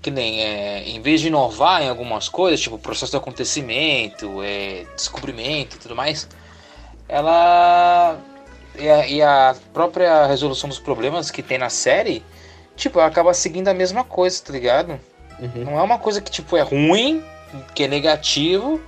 Que 0.00 0.10
nem, 0.10 0.40
é, 0.40 0.88
em 0.88 1.00
vez 1.00 1.20
de 1.20 1.28
inovar 1.28 1.82
em 1.82 1.88
algumas 1.88 2.28
coisas, 2.28 2.60
tipo, 2.60 2.76
processo 2.76 3.12
de 3.12 3.18
acontecimento, 3.18 4.42
é, 4.42 4.84
descobrimento 4.96 5.76
e 5.76 5.78
tudo 5.78 5.94
mais, 5.94 6.28
ela. 7.08 8.18
E 8.78 8.88
a, 8.88 9.06
e 9.06 9.22
a 9.22 9.54
própria 9.72 10.26
resolução 10.26 10.68
dos 10.68 10.78
problemas 10.78 11.30
que 11.30 11.42
tem 11.42 11.58
na 11.58 11.68
série, 11.68 12.24
tipo, 12.74 12.98
ela 12.98 13.08
acaba 13.08 13.34
seguindo 13.34 13.68
a 13.68 13.74
mesma 13.74 14.02
coisa, 14.02 14.42
tá 14.42 14.52
ligado? 14.52 14.98
Uhum. 15.38 15.64
Não 15.64 15.78
é 15.78 15.82
uma 15.82 15.98
coisa 15.98 16.22
que, 16.22 16.30
tipo, 16.30 16.56
é 16.56 16.62
ruim, 16.62 17.22
que 17.74 17.84
é 17.84 17.88
negativo, 17.88 18.80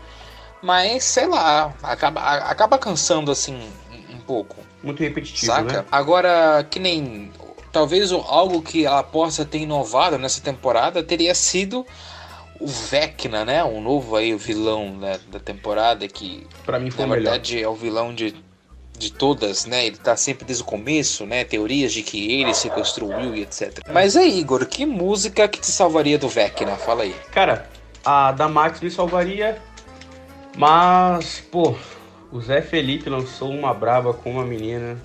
mas, 0.62 1.04
sei 1.04 1.26
lá, 1.26 1.74
acaba, 1.82 2.20
acaba 2.20 2.78
cansando, 2.78 3.30
assim, 3.30 3.68
um, 4.10 4.18
pouco, 4.20 4.56
Muito 4.82 5.02
repetitivo, 5.02 5.52
saca? 5.52 5.82
né? 5.82 5.84
Agora, 5.92 6.66
que 6.70 6.78
nem, 6.78 7.30
talvez 7.70 8.10
algo 8.10 8.62
que 8.62 8.86
ela 8.86 9.02
possa 9.02 9.44
ter 9.44 9.58
inovado 9.58 10.16
nessa 10.18 10.40
temporada 10.40 11.02
teria 11.02 11.34
sido 11.34 11.84
o 12.64 12.66
Vecna, 12.66 13.44
né? 13.44 13.62
O 13.62 13.80
novo 13.80 14.16
aí, 14.16 14.34
o 14.34 14.38
vilão 14.38 14.96
né, 14.96 15.18
da 15.30 15.38
temporada, 15.38 16.08
que 16.08 16.46
Pra 16.64 16.78
mim 16.78 16.90
foi 16.90 17.04
na 17.04 17.06
o 17.06 17.10
melhor. 17.10 17.32
verdade 17.32 17.62
é 17.62 17.68
o 17.68 17.74
vilão 17.74 18.14
de, 18.14 18.34
de 18.98 19.12
todas, 19.12 19.66
né? 19.66 19.86
Ele 19.86 19.96
tá 19.96 20.16
sempre 20.16 20.44
desde 20.46 20.62
o 20.62 20.66
começo, 20.66 21.26
né? 21.26 21.44
Teorias 21.44 21.92
de 21.92 22.02
que 22.02 22.40
ele 22.40 22.54
sequestrou 22.54 23.10
o 23.10 23.16
Will 23.16 23.36
e 23.36 23.42
etc. 23.42 23.80
Mas 23.92 24.16
aí, 24.16 24.38
Igor, 24.40 24.64
que 24.66 24.86
música 24.86 25.46
que 25.46 25.60
te 25.60 25.66
salvaria 25.70 26.18
do 26.18 26.28
Vecna? 26.28 26.76
Fala 26.76 27.02
aí. 27.02 27.14
Cara, 27.30 27.68
a 28.04 28.32
da 28.32 28.48
Max 28.48 28.80
me 28.80 28.90
salvaria, 28.90 29.60
mas, 30.56 31.42
pô, 31.50 31.74
o 32.32 32.40
Zé 32.40 32.62
Felipe 32.62 33.10
lançou 33.10 33.50
uma 33.50 33.74
braba 33.74 34.14
com 34.14 34.30
uma 34.30 34.44
menina. 34.44 34.96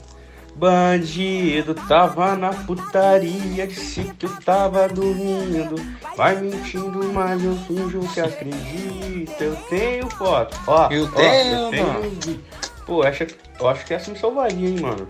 Bandido 0.59 1.73
tava 1.73 2.35
na 2.35 2.49
putaria, 2.53 3.65
disse 3.65 4.03
que 4.19 4.25
eu 4.25 4.35
tava 4.41 4.89
dormindo. 4.89 5.75
Vai 6.17 6.35
mentindo, 6.35 7.01
mas 7.13 7.41
eu 7.41 7.55
finjo 7.65 8.01
que 8.13 8.19
acredito. 8.19 9.41
Eu 9.41 9.55
tenho 9.69 10.09
foto. 10.09 10.57
Ó, 10.67 10.89
Eu 10.91 11.05
ó, 11.05 11.07
tenho, 11.11 11.55
eu 11.73 11.83
mano. 11.87 12.11
tenho. 12.21 12.43
Pô, 12.85 13.03
acho, 13.03 13.25
eu 13.59 13.69
acho 13.69 13.85
que 13.85 13.93
essa 13.93 14.11
me 14.11 14.19
salvaria, 14.19 14.67
hein, 14.67 14.79
mano. 14.81 15.07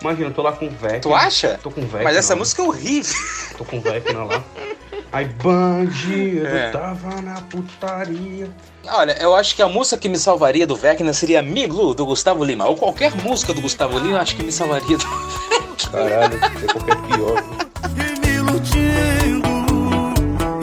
Imagina, 0.00 0.28
eu 0.28 0.34
tô 0.34 0.40
lá 0.42 0.52
com 0.52 0.66
o 0.66 0.70
Vecna. 0.70 1.00
Tu 1.00 1.14
acha? 1.14 1.60
Tô 1.62 1.70
com 1.70 1.82
o 1.82 1.84
Vecna. 1.86 2.04
Mas 2.04 2.16
essa 2.16 2.32
lá. 2.32 2.38
música 2.38 2.62
é 2.62 2.64
horrível. 2.64 3.14
Tô 3.58 3.64
com 3.66 3.76
o 3.78 3.80
Vecna 3.82 4.24
lá. 4.24 4.42
Aí, 5.16 5.24
bandido, 5.42 6.46
É. 6.46 6.70
tava 6.70 7.22
na 7.22 7.40
putaria. 7.40 8.50
Olha, 8.86 9.16
eu 9.18 9.34
acho 9.34 9.56
que 9.56 9.62
a 9.62 9.68
música 9.68 9.96
que 9.96 10.10
me 10.10 10.18
salvaria 10.18 10.66
do 10.66 10.76
Vecna 10.76 11.14
seria 11.14 11.40
Miglu, 11.40 11.94
do 11.94 12.04
Gustavo 12.04 12.44
Lima. 12.44 12.66
Ou 12.66 12.76
qualquer 12.76 13.14
música 13.24 13.54
do 13.54 13.62
Gustavo 13.62 13.98
Lima, 13.98 14.18
eu 14.18 14.20
acho 14.20 14.36
que 14.36 14.42
me 14.42 14.52
salvaria 14.52 14.98
do 14.98 15.04
Caralho, 15.90 16.36
é 16.36 16.66
qualquer 16.70 16.96
pior. 17.06 17.42
E 17.96 18.20
me 18.20 18.34
iludindo, 18.34 19.48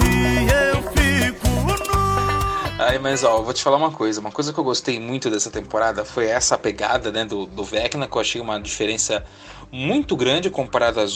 e 0.05 0.47
eu 0.51 0.83
fico 0.91 1.49
nu. 1.89 2.77
Ai, 2.77 2.99
mas 2.99 3.23
ó, 3.23 3.37
eu 3.37 3.43
vou 3.43 3.53
te 3.53 3.63
falar 3.63 3.77
uma 3.77 3.89
coisa. 3.91 4.19
Uma 4.21 4.31
coisa 4.31 4.53
que 4.53 4.59
eu 4.59 4.63
gostei 4.63 4.99
muito 4.99 5.31
dessa 5.31 5.49
temporada 5.49 6.05
foi 6.05 6.27
essa 6.27 6.55
pegada, 6.59 7.11
né, 7.11 7.25
do, 7.25 7.47
do 7.47 7.63
Vecna, 7.63 8.07
que 8.07 8.15
eu 8.15 8.21
achei 8.21 8.39
uma 8.39 8.59
diferença 8.61 9.23
muito 9.73 10.15
grande 10.15 10.51
comparada 10.51 11.01
às, 11.01 11.15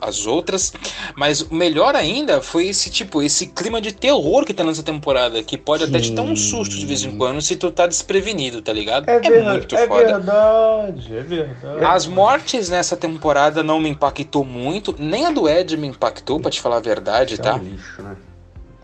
às 0.00 0.26
outras. 0.26 0.72
Mas 1.14 1.42
o 1.42 1.54
melhor 1.54 1.94
ainda 1.94 2.40
foi 2.40 2.68
esse 2.68 2.88
tipo, 2.90 3.22
esse 3.22 3.48
clima 3.48 3.80
de 3.80 3.92
terror 3.92 4.46
que 4.46 4.54
tá 4.54 4.64
nessa 4.64 4.82
temporada, 4.82 5.42
que 5.42 5.58
pode 5.58 5.84
até 5.84 6.00
te 6.00 6.12
dar 6.12 6.22
um 6.22 6.34
susto 6.34 6.74
de 6.74 6.86
vez 6.86 7.04
em 7.04 7.16
quando 7.18 7.42
se 7.42 7.54
tu 7.54 7.70
tá 7.70 7.86
desprevenido, 7.86 8.62
tá 8.62 8.72
ligado? 8.72 9.06
muito 9.52 9.76
foda. 9.86 10.04
verdade, 10.18 11.16
é 11.16 11.20
verdade. 11.20 11.84
As 11.84 12.06
mortes 12.06 12.70
nessa 12.70 12.96
temporada 12.96 13.62
não 13.62 13.78
me 13.78 13.90
impactou 13.90 14.44
muito, 14.44 14.94
nem 14.98 15.26
a 15.26 15.30
do 15.30 15.46
Ed 15.48 15.76
me 15.76 15.88
impactou, 15.88 16.40
pra 16.40 16.50
te 16.50 16.60
falar 16.60 16.76
a 16.78 16.80
verdade, 16.80 17.34
É 17.34 17.36
tá? 17.36 17.56
um 17.56 17.58
lixo, 17.58 18.02
né? 18.02 18.16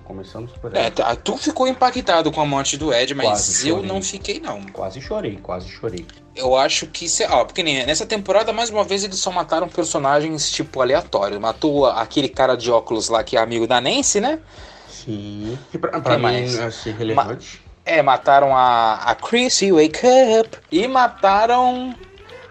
Começando 0.04 0.49
super 0.50 0.75
É, 0.76 0.90
tá, 0.90 1.16
tu 1.16 1.37
ficou 1.38 1.66
impactado 1.66 2.30
com 2.30 2.40
a 2.40 2.44
morte 2.44 2.76
do 2.76 2.92
Ed, 2.92 3.14
mas 3.14 3.26
Quase 3.26 3.68
eu 3.68 3.76
chorei. 3.76 3.88
não 3.90 4.02
fiquei, 4.02 4.38
não. 4.40 4.62
Quase 4.64 5.00
chorei, 5.00 5.38
quase 5.42 5.68
chorei. 5.68 6.06
Eu 6.37 6.54
acho 6.56 6.87
que. 6.88 7.08
se- 7.08 7.25
Ó, 7.25 7.44
porque 7.44 7.62
nem 7.62 7.87
nessa 7.87 8.04
temporada, 8.04 8.52
mais 8.52 8.68
uma 8.68 8.84
vez, 8.84 9.02
eles 9.02 9.18
só 9.18 9.30
mataram 9.30 9.66
personagens, 9.68 10.50
tipo, 10.50 10.80
aleatórios. 10.82 11.40
Matou 11.40 11.87
aquele 11.87 12.28
cara 12.28 12.54
de 12.54 12.70
óculos 12.70 13.08
lá 13.08 13.25
que 13.25 13.37
é 13.37 13.40
amigo 13.40 13.66
da 13.66 13.80
Nancy, 13.80 14.20
né? 14.20 14.38
Sim. 14.88 15.58
Que 15.70 15.78
pra, 15.78 16.00
pra 16.00 16.02
Quem 16.02 16.16
mim 16.16 16.23
mais? 16.23 16.58
é 16.58 16.64
assim, 16.64 16.90
relevante. 16.92 17.62
É, 17.87 18.02
mataram 18.02 18.56
a, 18.56 18.94
a 18.96 19.14
Chrissy, 19.14 19.70
Wake 19.73 20.00
Up. 20.40 20.58
E 20.70 20.87
mataram 20.88 21.94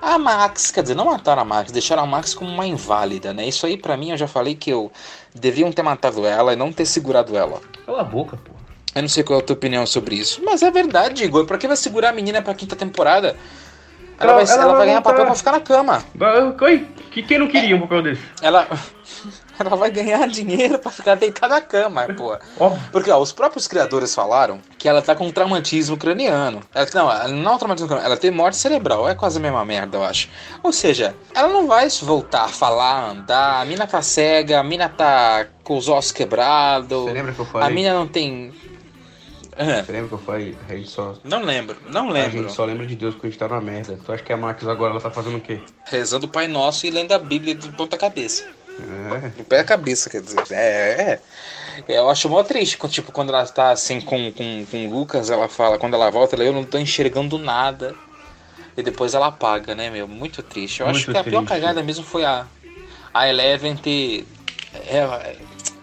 a 0.03 0.17
Max. 0.17 0.71
Quer 0.71 0.81
dizer, 0.81 0.95
não 0.95 1.05
mataram 1.05 1.41
a 1.41 1.45
Max, 1.45 1.71
deixaram 1.71 2.03
a 2.03 2.05
Max 2.05 2.33
como 2.33 2.51
uma 2.51 2.65
inválida, 2.65 3.33
né? 3.33 3.47
Isso 3.47 3.65
aí, 3.65 3.77
pra 3.77 3.95
mim, 3.95 4.11
eu 4.11 4.17
já 4.17 4.27
falei 4.27 4.55
que 4.55 4.69
eu 4.69 4.91
deviam 5.33 5.71
ter 5.71 5.81
matado 5.81 6.25
ela 6.25 6.53
e 6.53 6.55
não 6.55 6.71
ter 6.71 6.85
segurado 6.85 7.37
ela. 7.37 7.61
Cala 7.85 8.01
a 8.01 8.03
boca, 8.03 8.37
pô. 8.37 8.51
Eu 8.95 9.01
não 9.01 9.09
sei 9.09 9.23
qual 9.23 9.39
é 9.39 9.41
a 9.41 9.45
tua 9.45 9.55
opinião 9.55 9.85
sobre 9.87 10.15
isso. 10.15 10.41
Mas 10.43 10.61
é 10.61 10.69
verdade, 10.69 11.23
Igor. 11.23 11.45
Pra 11.45 11.57
que 11.57 11.67
vai 11.67 11.75
segurar 11.75 12.09
a 12.09 12.13
menina 12.13 12.41
pra 12.41 12.53
quinta 12.53 12.75
temporada? 12.75 13.35
Ela, 14.19 14.31
Ela- 14.31 14.43
vai, 14.45 14.53
ela 14.53 14.63
ela 14.63 14.73
vai 14.75 14.85
ganhar 14.87 15.01
papel 15.01 15.25
pra 15.25 15.35
ficar 15.35 15.51
na 15.53 15.59
cama. 15.59 16.03
Oi, 16.61 16.87
que 17.11 17.23
quem 17.23 17.39
não 17.39 17.47
queria 17.47 17.75
um 17.75 17.81
papel 17.81 18.01
desse? 18.03 18.21
Ela, 18.41 18.67
ela 19.59 19.75
vai 19.75 19.91
ganhar 19.91 20.27
dinheiro 20.27 20.79
pra 20.79 20.91
ficar 20.91 21.15
deitada 21.15 21.55
na 21.55 21.61
cama, 21.61 22.05
pô. 22.15 22.37
Porque 22.91 23.09
ó, 23.11 23.17
os 23.19 23.31
próprios 23.31 23.67
criadores 23.67 24.13
falaram 24.13 24.59
que 24.77 24.87
ela 24.87 25.01
tá 25.01 25.15
com 25.15 25.29
traumatismo 25.31 25.97
craniano. 25.97 26.61
Ela, 26.73 26.87
não, 26.93 27.11
ela 27.11 27.27
não 27.27 27.51
é 27.51 27.55
um 27.55 27.57
traumatismo 27.57 27.87
craniano, 27.87 28.07
ela 28.11 28.17
tem 28.19 28.31
morte 28.31 28.57
cerebral. 28.57 29.07
É 29.09 29.15
quase 29.15 29.37
a 29.37 29.41
mesma 29.41 29.63
merda, 29.65 29.97
eu 29.97 30.03
acho. 30.03 30.29
Ou 30.61 30.71
seja, 30.71 31.15
ela 31.33 31.49
não 31.49 31.67
vai 31.67 31.87
voltar 32.01 32.45
a 32.45 32.49
falar, 32.49 33.09
andar. 33.11 33.61
A 33.61 33.65
mina 33.65 33.85
tá 33.87 34.01
cega, 34.01 34.59
a 34.59 34.63
mina 34.63 34.89
tá 34.89 35.47
com 35.63 35.75
os 35.77 35.89
ossos 35.89 36.11
quebrados. 36.11 37.03
Você 37.05 37.11
lembra 37.13 37.33
que 37.33 37.39
eu 37.39 37.45
A 37.45 37.47
falei? 37.49 37.73
mina 37.75 37.93
não 37.93 38.07
tem. 38.07 38.53
Ah, 39.57 39.83
Você 39.83 39.91
lembra 39.91 40.07
que 40.07 40.13
eu 40.15 40.19
falei? 40.19 40.57
A 40.67 40.75
gente 40.75 40.89
só, 40.89 41.15
não 41.23 41.43
lembro, 41.43 41.77
não 41.89 42.09
a 42.09 42.11
lembro. 42.11 42.31
gente 42.43 42.53
só 42.53 42.65
lembra 42.65 42.85
de 42.85 42.95
Deus 42.95 43.13
quando 43.15 43.25
a 43.25 43.29
gente 43.29 43.39
tá 43.39 43.47
na 43.47 43.61
merda. 43.61 43.99
Tu 44.03 44.11
acha 44.11 44.23
que 44.23 44.33
a 44.33 44.37
Max 44.37 44.65
agora 44.67 44.91
ela 44.91 45.01
tá 45.01 45.11
fazendo 45.11 45.37
o 45.37 45.41
quê? 45.41 45.59
Rezando 45.85 46.25
o 46.25 46.29
Pai 46.29 46.47
Nosso 46.47 46.85
e 46.87 46.89
lendo 46.91 47.11
a 47.11 47.19
Bíblia 47.19 47.53
de 47.53 47.69
ponta 47.69 47.97
cabeça. 47.97 48.45
É. 49.23 49.29
Do 49.29 49.43
pé 49.43 49.59
a 49.59 49.63
cabeça, 49.63 50.09
quer 50.09 50.21
dizer. 50.21 50.43
É, 50.51 51.11
é. 51.13 51.21
Eu 51.87 52.09
acho 52.09 52.27
mó 52.29 52.41
triste, 52.43 52.77
tipo, 52.89 53.11
quando 53.11 53.29
ela 53.29 53.45
tá 53.45 53.71
assim 53.71 54.01
com, 54.01 54.31
com, 54.31 54.65
com 54.69 54.87
o 54.87 54.89
Lucas, 54.91 55.29
ela 55.29 55.47
fala, 55.47 55.77
quando 55.77 55.93
ela 55.95 56.09
volta, 56.09 56.35
ela, 56.35 56.43
eu 56.43 56.53
não 56.53 56.63
tô 56.63 56.77
enxergando 56.77 57.37
nada. 57.37 57.95
E 58.75 58.81
depois 58.81 59.13
ela 59.13 59.27
apaga, 59.27 59.75
né, 59.75 59.89
meu? 59.91 60.07
Muito 60.07 60.41
triste. 60.41 60.81
Eu 60.81 60.87
acho 60.87 60.99
Muito 61.05 61.11
que 61.11 61.17
a 61.17 61.23
pior 61.23 61.43
triste. 61.45 61.49
cagada 61.61 61.83
mesmo 61.83 62.03
foi 62.03 62.25
a, 62.25 62.47
a 63.13 63.29
Eleven 63.29 63.75
ter 63.75 64.25
é, 64.87 65.35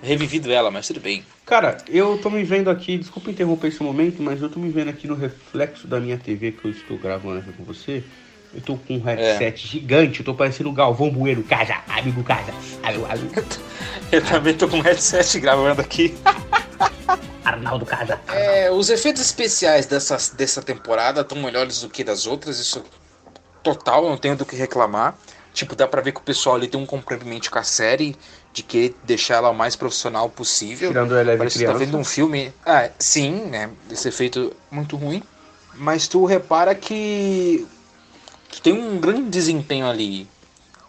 revivido 0.03 0.51
ela, 0.51 0.71
mas 0.71 0.89
tudo 0.89 0.99
bem. 1.01 1.25
Cara, 1.51 1.79
eu 1.89 2.17
tô 2.17 2.31
me 2.31 2.45
vendo 2.45 2.71
aqui, 2.71 2.97
desculpa 2.97 3.29
interromper 3.29 3.67
esse 3.67 3.83
momento, 3.83 4.23
mas 4.23 4.41
eu 4.41 4.49
tô 4.49 4.61
me 4.61 4.71
vendo 4.71 4.89
aqui 4.89 5.09
no 5.09 5.17
reflexo 5.17 5.89
da 5.89 5.99
minha 5.99 6.17
TV 6.17 6.53
que 6.53 6.65
eu 6.65 6.71
estou 6.71 6.97
gravando 6.97 7.41
aqui 7.41 7.53
com 7.53 7.65
você. 7.65 8.05
Eu 8.55 8.61
tô 8.61 8.77
com 8.77 8.95
um 8.95 9.01
headset 9.01 9.67
gigante, 9.67 10.21
eu 10.21 10.25
tô 10.25 10.33
parecendo 10.33 10.71
o 10.71 10.73
Galvão 10.73 11.11
Bueno. 11.11 11.43
Casa, 11.43 11.75
amigo, 11.89 12.23
casa. 12.23 12.53
Alô, 12.85 13.05
alô. 13.05 13.23
Eu 14.13 14.25
também 14.25 14.55
tô 14.55 14.69
com 14.69 14.77
um 14.77 14.81
headset 14.81 15.41
gravando 15.41 15.81
aqui. 15.81 16.15
Arnaldo 17.45 17.85
Casa. 17.85 18.21
É, 18.29 18.71
os 18.71 18.89
efeitos 18.89 19.21
especiais 19.21 19.87
dessa, 19.87 20.17
dessa 20.37 20.63
temporada 20.63 21.23
estão 21.23 21.43
melhores 21.43 21.81
do 21.81 21.89
que 21.89 22.05
das 22.05 22.29
outras, 22.29 22.61
isso 22.61 22.85
total, 23.61 24.09
não 24.09 24.17
tenho 24.17 24.37
do 24.37 24.47
que 24.47 24.55
reclamar. 24.55 25.17
Tipo, 25.53 25.75
dá 25.75 25.87
pra 25.87 26.01
ver 26.01 26.13
que 26.13 26.21
o 26.21 26.23
pessoal 26.23 26.57
ali 26.57 26.69
tem 26.69 26.81
um 26.81 26.87
comprometimento 26.87 27.51
com 27.51 27.59
a 27.59 27.63
série, 27.63 28.17
de 28.53 28.63
querer 28.63 28.97
deixar 29.05 29.37
ela 29.37 29.51
o 29.51 29.55
mais 29.55 29.77
profissional 29.77 30.29
possível. 30.29 30.89
Tirando 30.89 31.17
ela 31.17 31.37
Parece 31.37 31.59
que 31.59 31.65
tá 31.65 31.73
criança. 31.73 31.85
vendo 31.85 31.99
um 31.99 32.05
filme. 32.05 32.53
Ah, 32.65 32.89
sim, 32.99 33.47
né? 33.47 33.71
Esse 33.91 34.09
efeito 34.09 34.53
muito 34.71 34.97
ruim. 34.97 35.23
Mas 35.75 36.09
tu 36.09 36.25
repara 36.25 36.75
que 36.75 37.67
tu 38.51 38.61
tem 38.61 38.73
um 38.73 38.99
grande 38.99 39.29
desempenho 39.29 39.89
ali. 39.89 40.29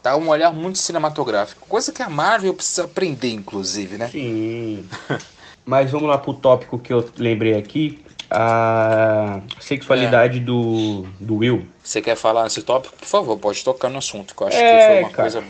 Tá 0.02 0.16
um 0.18 0.30
olhar 0.30 0.52
muito 0.52 0.80
cinematográfico. 0.80 1.68
Coisa 1.68 1.92
que 1.92 2.02
a 2.02 2.10
Marvel 2.10 2.54
precisa 2.54 2.86
aprender, 2.86 3.30
inclusive, 3.30 3.98
né? 3.98 4.10
Sim. 4.10 4.88
Mas 5.72 5.90
vamos 5.90 6.10
lá 6.10 6.18
pro 6.18 6.34
tópico 6.34 6.78
que 6.78 6.92
eu 6.92 7.10
lembrei 7.18 7.54
aqui. 7.58 8.04
A 8.30 9.40
sexualidade 9.58 10.42
do, 10.42 11.06
do 11.18 11.38
Will. 11.38 11.66
Você 11.82 12.02
quer 12.02 12.18
falar 12.18 12.44
nesse 12.44 12.62
tópico? 12.62 12.94
Por 12.98 13.06
favor, 13.08 13.38
pode 13.40 13.64
tocar 13.64 13.88
no 13.88 13.98
assunto, 14.00 14.36
que 14.36 14.44
eu 14.44 14.48
acho 14.48 14.58
É, 14.58 14.62
que 14.80 14.88
foi 14.88 15.00
uma 15.04 15.10
cara. 15.12 15.32
coisa 15.32 15.44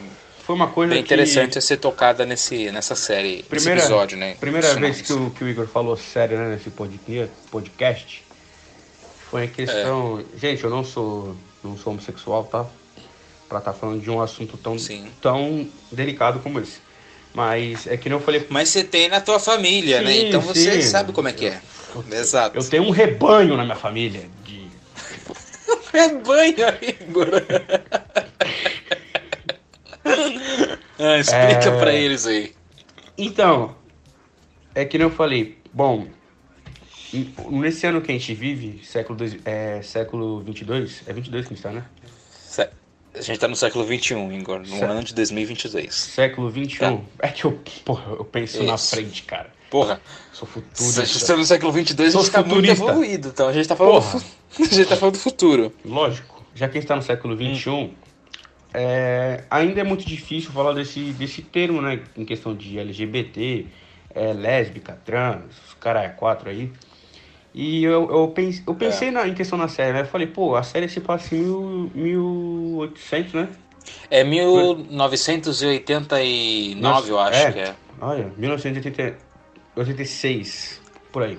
Foi 0.44 0.56
uma 0.56 0.68
coisa 0.68 0.94
bem 0.94 1.02
que- 1.04 1.08
interessante 1.12 1.58
a 1.58 1.62
ser 1.62 1.78
tocada 1.78 2.24
nesse, 2.24 2.70
nessa 2.72 2.94
série, 2.96 3.42
Primeira, 3.44 3.76
nesse 3.82 3.88
episódio, 3.88 4.16
né? 4.18 4.36
Primeira 4.40 4.68
Isso 4.68 4.80
vez 4.80 4.98
não. 4.98 5.06
que 5.06 5.14
o, 5.14 5.30
que 5.32 5.44
o 5.44 5.50
Igor 5.50 5.66
falou 5.68 5.98
sério 5.98 6.38
né, 6.38 6.50
nesse 6.50 6.70
podcast, 7.50 8.24
foi 9.32 9.46
a 9.46 9.48
questão. 9.48 10.24
Gente, 10.38 10.64
eu 10.64 10.70
não 10.70 10.84
sou, 10.84 11.36
não 11.64 11.76
sou 11.78 11.94
homossexual, 11.94 12.44
tá? 12.44 12.66
Pra 13.50 13.58
estar 13.58 13.74
falando 13.74 14.02
de 14.02 14.10
um 14.12 14.22
assunto 14.22 14.56
tão, 14.58 14.78
Sim. 14.78 15.08
tão 15.20 15.68
delicado 15.92 16.40
como 16.42 16.60
esse. 16.60 16.80
Mas 17.34 17.88
é 17.88 17.96
que 17.98 18.10
eu 18.10 18.20
falei. 18.20 18.46
Mas 18.50 18.70
você 18.70 18.84
tem 18.84 19.08
na 19.08 19.22
tua 19.22 19.40
família, 19.40 20.02
né? 20.02 20.12
Sim, 20.12 20.28
Então 20.28 20.42
você 20.42 20.82
sim. 20.82 20.88
sabe 20.90 21.12
como 21.14 21.28
é 21.28 21.34
que 21.34 21.46
é. 21.48 21.62
Exato. 22.12 22.58
Eu 22.58 22.64
tenho 22.70 22.84
um 22.84 22.90
rebanho 22.90 23.56
na 23.58 23.64
minha 23.64 23.76
família 23.76 24.30
de. 24.44 24.62
É 25.94 26.08
banho, 26.08 26.56
Igor. 27.02 27.28
ah, 30.06 31.18
explica 31.20 31.70
É. 31.70 31.80
pra 31.80 31.94
eles 31.94 32.26
aí. 32.26 32.54
Então, 33.18 33.76
é 34.74 34.86
que 34.86 34.98
nem 34.98 35.06
eu 35.08 35.12
falei. 35.14 35.58
Bom, 35.74 36.08
nesse 37.50 37.86
ano 37.88 38.02
que 38.02 38.10
a 38.12 38.14
gente 38.14 38.34
vive, 38.34 38.82
século, 38.86 39.18
dois, 39.18 39.38
é, 39.46 39.82
século 39.82 40.42
22, 40.42 41.04
é 41.08 41.14
22 41.14 41.48
que 41.48 41.54
a 41.54 41.56
gente 41.56 41.64
tá, 41.64 41.72
né? 41.72 41.84
A 43.14 43.22
gente 43.22 43.40
tá 43.40 43.48
no 43.48 43.56
século 43.56 43.86
XXI, 43.86 44.14
Igor, 44.36 44.60
no 44.60 44.66
Certo. 44.66 44.84
ano 44.92 45.04
de 45.04 45.14
2022. 45.14 45.94
Século 45.94 46.50
21. 46.50 47.04
É 47.20 47.28
que 47.28 47.44
eu, 47.46 47.60
porra, 47.84 48.14
eu 48.14 48.24
penso 48.24 48.64
na 48.64 48.76
Isso. 48.76 48.96
frente, 48.96 49.24
cara. 49.24 49.50
Porra, 49.70 50.02
Sou 50.34 50.48
se 50.48 50.54
futurista. 50.54 51.02
a 51.02 51.06
gente 51.06 51.26
tá 51.26 51.36
no 51.38 51.44
século 51.46 51.72
XXII, 51.72 52.06
a 52.08 52.12
Sou 52.12 52.22
gente 52.22 52.32
tá 52.32 52.40
muito 52.44 52.56
futurista. 52.56 52.84
evoluído. 52.86 53.28
Então 53.30 53.48
a 53.48 53.54
gente 53.54 53.68
tá 53.68 53.76
falando, 53.76 54.02
Porra. 54.02 54.24
a 54.60 54.64
gente 54.64 54.86
tá 54.88 54.96
falando 54.96 55.14
do 55.16 55.20
futuro. 55.20 55.74
Lógico. 55.86 56.46
Já 56.56 56.68
que 56.70 56.78
a 56.78 56.82
gente 56.82 56.88
tá 56.88 56.96
no 56.96 57.02
século 57.02 57.36
XXI, 57.36 57.92
é, 58.74 59.44
ainda 59.50 59.82
é 59.82 59.84
muito 59.84 60.06
difícil 60.06 60.52
falar 60.52 60.74
desse, 60.74 61.00
desse 61.14 61.42
termo, 61.42 61.82
né? 61.82 62.02
Em 62.18 62.24
questão 62.26 62.56
de 62.56 62.80
LGBT, 62.80 63.66
é, 64.14 64.34
lésbica, 64.34 64.98
trans, 65.06 65.44
os 65.68 65.74
caras 65.76 66.04
é 66.06 66.10
quatro 66.10 66.50
aí. 66.50 66.72
E 67.54 67.84
eu, 67.84 68.10
eu, 68.10 68.30
pense, 68.30 68.64
eu 68.66 68.74
pensei 68.74 69.12
na, 69.12 69.28
em 69.28 69.34
questão 69.34 69.58
na 69.58 69.68
série, 69.68 69.92
né? 69.92 70.00
Eu 70.02 70.06
falei, 70.06 70.28
pô, 70.28 70.56
a 70.56 70.64
série 70.64 70.88
se 70.88 71.02
passa 71.02 71.36
em 71.36 71.40
mil, 71.40 71.92
1800, 71.94 73.34
né? 73.34 73.50
É 74.10 74.24
1989, 74.24 77.12
eu 77.12 77.20
acho 77.20 77.40
é, 77.40 77.52
que 77.52 77.60
é. 77.60 77.76
Olha, 78.00 78.32
1986, 78.38 80.80
por 81.12 81.24
aí. 81.24 81.38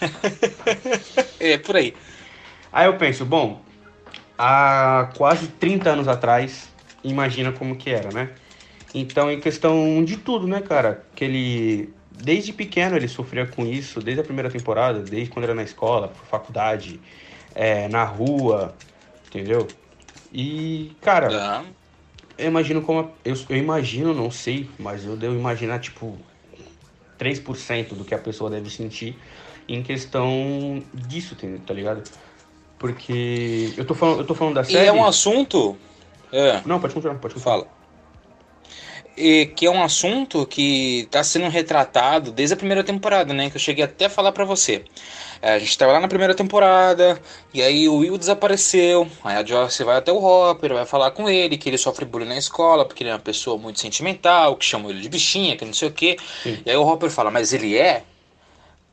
É, 1.38 1.58
por 1.58 1.76
aí. 1.76 1.94
Aí 2.70 2.86
eu 2.86 2.96
penso, 2.98 3.24
bom, 3.24 3.62
há 4.38 5.10
quase 5.16 5.48
30 5.48 5.90
anos 5.90 6.06
atrás, 6.06 6.68
imagina 7.02 7.50
como 7.50 7.74
que 7.76 7.90
era, 7.90 8.12
né? 8.12 8.30
Então, 8.94 9.30
em 9.30 9.40
questão 9.40 10.04
de 10.04 10.16
tudo, 10.16 10.46
né, 10.46 10.60
cara? 10.60 11.04
Que 11.14 11.24
ele, 11.24 11.94
desde 12.20 12.52
pequeno, 12.52 12.96
ele 12.96 13.08
sofria 13.08 13.46
com 13.46 13.66
isso, 13.66 14.02
desde 14.02 14.20
a 14.22 14.24
primeira 14.24 14.50
temporada, 14.50 15.02
desde 15.02 15.30
quando 15.30 15.44
era 15.44 15.54
na 15.54 15.62
escola, 15.62 16.14
faculdade, 16.24 17.02
é, 17.54 17.88
na 17.88 18.04
rua, 18.04 18.78
entendeu? 19.26 19.76
E, 20.32 20.96
cara, 21.00 21.48
eu 22.38 22.48
imagino 22.48 22.82
como. 22.82 23.18
Eu, 23.24 23.34
eu 23.48 23.56
imagino, 23.56 24.14
não 24.14 24.30
sei, 24.30 24.74
mas 24.78 25.04
eu 25.04 25.16
devo 25.16 25.34
imaginar, 25.36 25.80
tipo, 25.80 26.26
3% 27.18 27.94
do 27.94 28.04
que 28.04 28.14
a 28.14 28.18
pessoa 28.18 28.50
deve 28.50 28.70
sentir 28.70 29.22
em 29.68 29.82
questão 29.82 30.88
disso, 30.94 31.36
tá- 31.66 31.74
ligado? 31.74 32.04
Porque 32.78 33.74
eu 33.76 33.86
tô 33.86 33.94
falando, 33.94 34.20
eu 34.20 34.26
tô 34.26 34.34
falando 34.34 34.54
da 34.56 34.64
E 34.68 34.76
série. 34.76 34.86
é 34.86 34.92
um 34.92 35.04
assunto. 35.04 35.76
É, 36.32 36.64
Não, 36.64 36.80
pode 36.80 36.94
continuar, 36.94 37.18
pode 37.18 37.34
continuar. 37.34 37.60
fala. 37.64 37.79
E 39.20 39.46
que 39.46 39.66
é 39.66 39.70
um 39.70 39.82
assunto 39.82 40.46
que 40.46 41.06
tá 41.10 41.22
sendo 41.22 41.48
retratado 41.50 42.32
desde 42.32 42.54
a 42.54 42.56
primeira 42.56 42.82
temporada, 42.82 43.34
né? 43.34 43.50
Que 43.50 43.56
eu 43.56 43.60
cheguei 43.60 43.84
até 43.84 44.06
a 44.06 44.10
falar 44.10 44.32
pra 44.32 44.46
você. 44.46 44.82
É, 45.42 45.52
a 45.52 45.58
gente 45.58 45.76
tava 45.76 45.92
lá 45.92 46.00
na 46.00 46.08
primeira 46.08 46.34
temporada, 46.34 47.20
e 47.52 47.60
aí 47.60 47.86
o 47.86 47.96
Will 47.96 48.16
desapareceu. 48.16 49.06
Aí 49.22 49.36
a 49.36 49.44
Joyce 49.44 49.84
vai 49.84 49.98
até 49.98 50.10
o 50.10 50.22
Hopper, 50.22 50.72
vai 50.72 50.86
falar 50.86 51.10
com 51.10 51.28
ele 51.28 51.58
que 51.58 51.68
ele 51.68 51.76
sofre 51.76 52.06
bullying 52.06 52.28
na 52.28 52.38
escola, 52.38 52.84
porque 52.84 53.02
ele 53.02 53.10
é 53.10 53.12
uma 53.12 53.18
pessoa 53.18 53.58
muito 53.58 53.78
sentimental, 53.78 54.56
que 54.56 54.64
chamam 54.64 54.90
ele 54.90 55.00
de 55.00 55.08
bichinha, 55.08 55.56
que 55.56 55.64
não 55.64 55.74
sei 55.74 55.88
o 55.88 55.92
quê. 55.92 56.16
Sim. 56.42 56.58
E 56.64 56.70
aí 56.70 56.76
o 56.76 56.86
Hopper 56.86 57.10
fala, 57.10 57.30
mas 57.30 57.52
ele 57.52 57.76
é? 57.76 58.04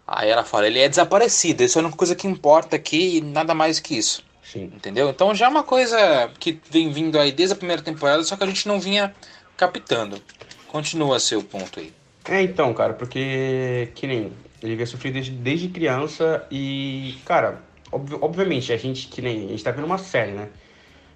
Aí 0.06 0.30
ela 0.30 0.44
fala, 0.44 0.68
ele 0.68 0.80
é 0.80 0.90
desaparecido, 0.90 1.64
isso 1.64 1.78
é 1.78 1.82
a 1.82 1.84
única 1.84 1.98
coisa 1.98 2.16
que 2.16 2.28
importa 2.28 2.76
aqui 2.76 3.18
e 3.18 3.22
nada 3.22 3.54
mais 3.54 3.80
que 3.80 3.98
isso. 3.98 4.24
Sim. 4.42 4.72
Entendeu? 4.74 5.10
Então 5.10 5.36
já 5.36 5.48
é 5.48 5.50
uma 5.50 5.64
coisa 5.64 6.32
que 6.40 6.60
vem 6.70 6.90
vindo 6.90 7.20
aí 7.20 7.34
desde 7.34 7.54
a 7.54 7.58
primeira 7.58 7.82
temporada, 7.82 8.24
só 8.24 8.38
que 8.38 8.44
a 8.46 8.48
gente 8.48 8.66
não 8.66 8.80
vinha 8.80 9.14
captando. 9.58 10.22
Continua 10.68 11.18
o 11.38 11.44
ponto 11.44 11.80
aí. 11.80 11.92
É, 12.26 12.42
então, 12.42 12.74
cara, 12.74 12.94
porque 12.94 13.92
que 13.96 14.06
nem 14.06 14.32
ele 14.62 14.76
veio 14.76 14.88
sofrer 14.88 15.14
desde, 15.14 15.32
desde 15.32 15.70
criança 15.70 16.46
e, 16.52 17.16
cara, 17.26 17.62
ob- 17.92 18.18
obviamente, 18.22 18.74
a 18.74 18.78
gente 18.78 19.08
que 19.08 19.22
nem. 19.22 19.46
A 19.46 19.50
gente 19.50 19.64
tá 19.64 19.72
vendo 19.72 19.86
uma 19.86 19.98
série, 19.98 20.34
né? 20.34 20.50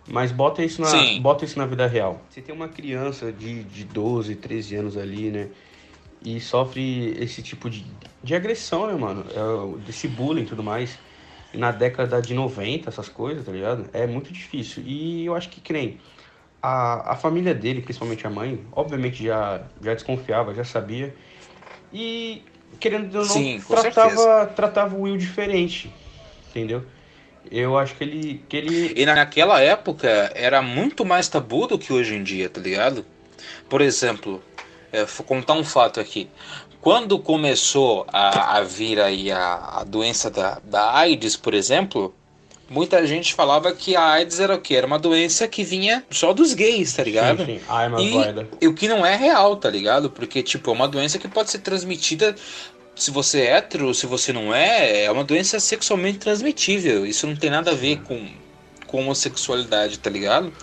Mas 0.07 0.31
bota 0.31 0.63
isso 0.63 0.81
na, 0.81 0.89
Sim. 0.91 1.21
bota 1.21 1.45
isso 1.45 1.57
na 1.59 1.65
vida 1.65 1.87
real. 1.87 2.25
Você 2.29 2.41
tem 2.41 2.53
uma 2.55 2.69
criança 2.69 3.31
de, 3.31 3.63
de 3.65 3.85
12, 3.85 4.35
13 4.35 4.75
anos 4.75 4.97
ali, 4.97 5.31
né? 5.31 5.49
E 6.23 6.39
sofre 6.39 7.15
esse 7.19 7.41
tipo 7.43 7.69
de, 7.69 7.85
de 8.23 8.35
agressão, 8.35 8.87
né, 8.87 8.93
mano? 8.95 9.25
É, 9.31 9.79
desse 9.83 10.07
bullying 10.07 10.43
e 10.43 10.45
tudo 10.45 10.63
mais. 10.63 10.99
E 11.53 11.57
na 11.57 11.71
década 11.71 12.21
de 12.21 12.33
90, 12.33 12.89
essas 12.89 13.09
coisas, 13.09 13.45
tá 13.45 13.51
ligado? 13.51 13.89
É 13.93 14.07
muito 14.07 14.31
difícil. 14.33 14.83
E 14.85 15.25
eu 15.25 15.35
acho 15.35 15.49
que, 15.49 15.61
que 15.61 15.73
nem 15.73 15.99
a, 16.61 17.13
a 17.13 17.15
família 17.15 17.53
dele, 17.53 17.81
principalmente 17.81 18.25
a 18.27 18.29
mãe, 18.29 18.63
obviamente 18.71 19.23
já, 19.23 19.61
já 19.81 19.93
desconfiava, 19.93 20.53
já 20.53 20.63
sabia. 20.63 21.13
E, 21.91 22.43
querendo 22.79 23.13
ou 23.15 23.25
não, 23.25 23.33
Sim, 23.33 23.61
tratava, 23.67 24.45
tratava 24.47 24.95
o 24.95 25.01
Will 25.01 25.17
diferente, 25.17 25.91
entendeu? 26.49 26.83
Eu 27.49 27.77
acho 27.77 27.95
que 27.95 28.03
ele, 28.03 28.45
que 28.47 28.57
ele 28.57 28.93
E 28.95 29.05
naquela 29.05 29.59
época 29.59 30.31
era 30.35 30.61
muito 30.61 31.03
mais 31.03 31.27
tabu 31.27 31.67
do 31.67 31.79
que 31.79 31.91
hoje 31.91 32.15
em 32.15 32.23
dia, 32.23 32.47
tá 32.47 32.61
ligado? 32.61 33.03
Por 33.67 33.81
exemplo, 33.81 34.41
é, 34.91 35.03
vou 35.05 35.25
contar 35.25 35.53
um 35.53 35.63
fato 35.63 35.99
aqui. 35.99 36.29
Quando 36.79 37.19
começou 37.19 38.05
a, 38.11 38.57
a 38.57 38.63
vir 38.63 38.99
aí 38.99 39.31
a, 39.31 39.79
a 39.79 39.83
doença 39.83 40.29
da, 40.29 40.59
da 40.63 40.95
AIDS, 40.97 41.35
por 41.35 41.53
exemplo, 41.53 42.13
muita 42.71 43.05
gente 43.05 43.33
falava 43.33 43.73
que 43.73 43.95
a 43.97 44.03
AIDS 44.13 44.39
era 44.39 44.55
o 44.55 44.61
quê? 44.61 44.75
Era 44.75 44.87
uma 44.87 44.97
doença 44.97 45.45
que 45.45 45.61
vinha 45.61 46.03
só 46.09 46.31
dos 46.31 46.53
gays, 46.53 46.93
tá 46.93 47.03
ligado? 47.03 47.45
Sim, 47.45 47.59
sim. 47.59 47.61
E, 48.59 48.65
e 48.65 48.67
o 48.67 48.73
que 48.73 48.87
não 48.87 49.05
é 49.05 49.15
real, 49.17 49.57
tá 49.57 49.69
ligado? 49.69 50.09
Porque, 50.09 50.41
tipo, 50.41 50.71
é 50.71 50.73
uma 50.73 50.87
doença 50.87 51.19
que 51.19 51.27
pode 51.27 51.51
ser 51.51 51.59
transmitida 51.59 52.33
se 52.95 53.11
você 53.11 53.41
é 53.41 53.57
hétero, 53.57 53.93
se 53.93 54.05
você 54.05 54.31
não 54.31 54.55
é, 54.55 55.03
é 55.03 55.11
uma 55.11 55.23
doença 55.23 55.59
sexualmente 55.59 56.19
transmitível. 56.19 57.05
Isso 57.05 57.27
não 57.27 57.35
tem 57.35 57.49
nada 57.49 57.71
a 57.71 57.75
ver 57.75 58.01
com, 58.03 58.25
com 58.87 59.01
homossexualidade, 59.01 59.99
tá 59.99 60.09
ligado? 60.09 60.53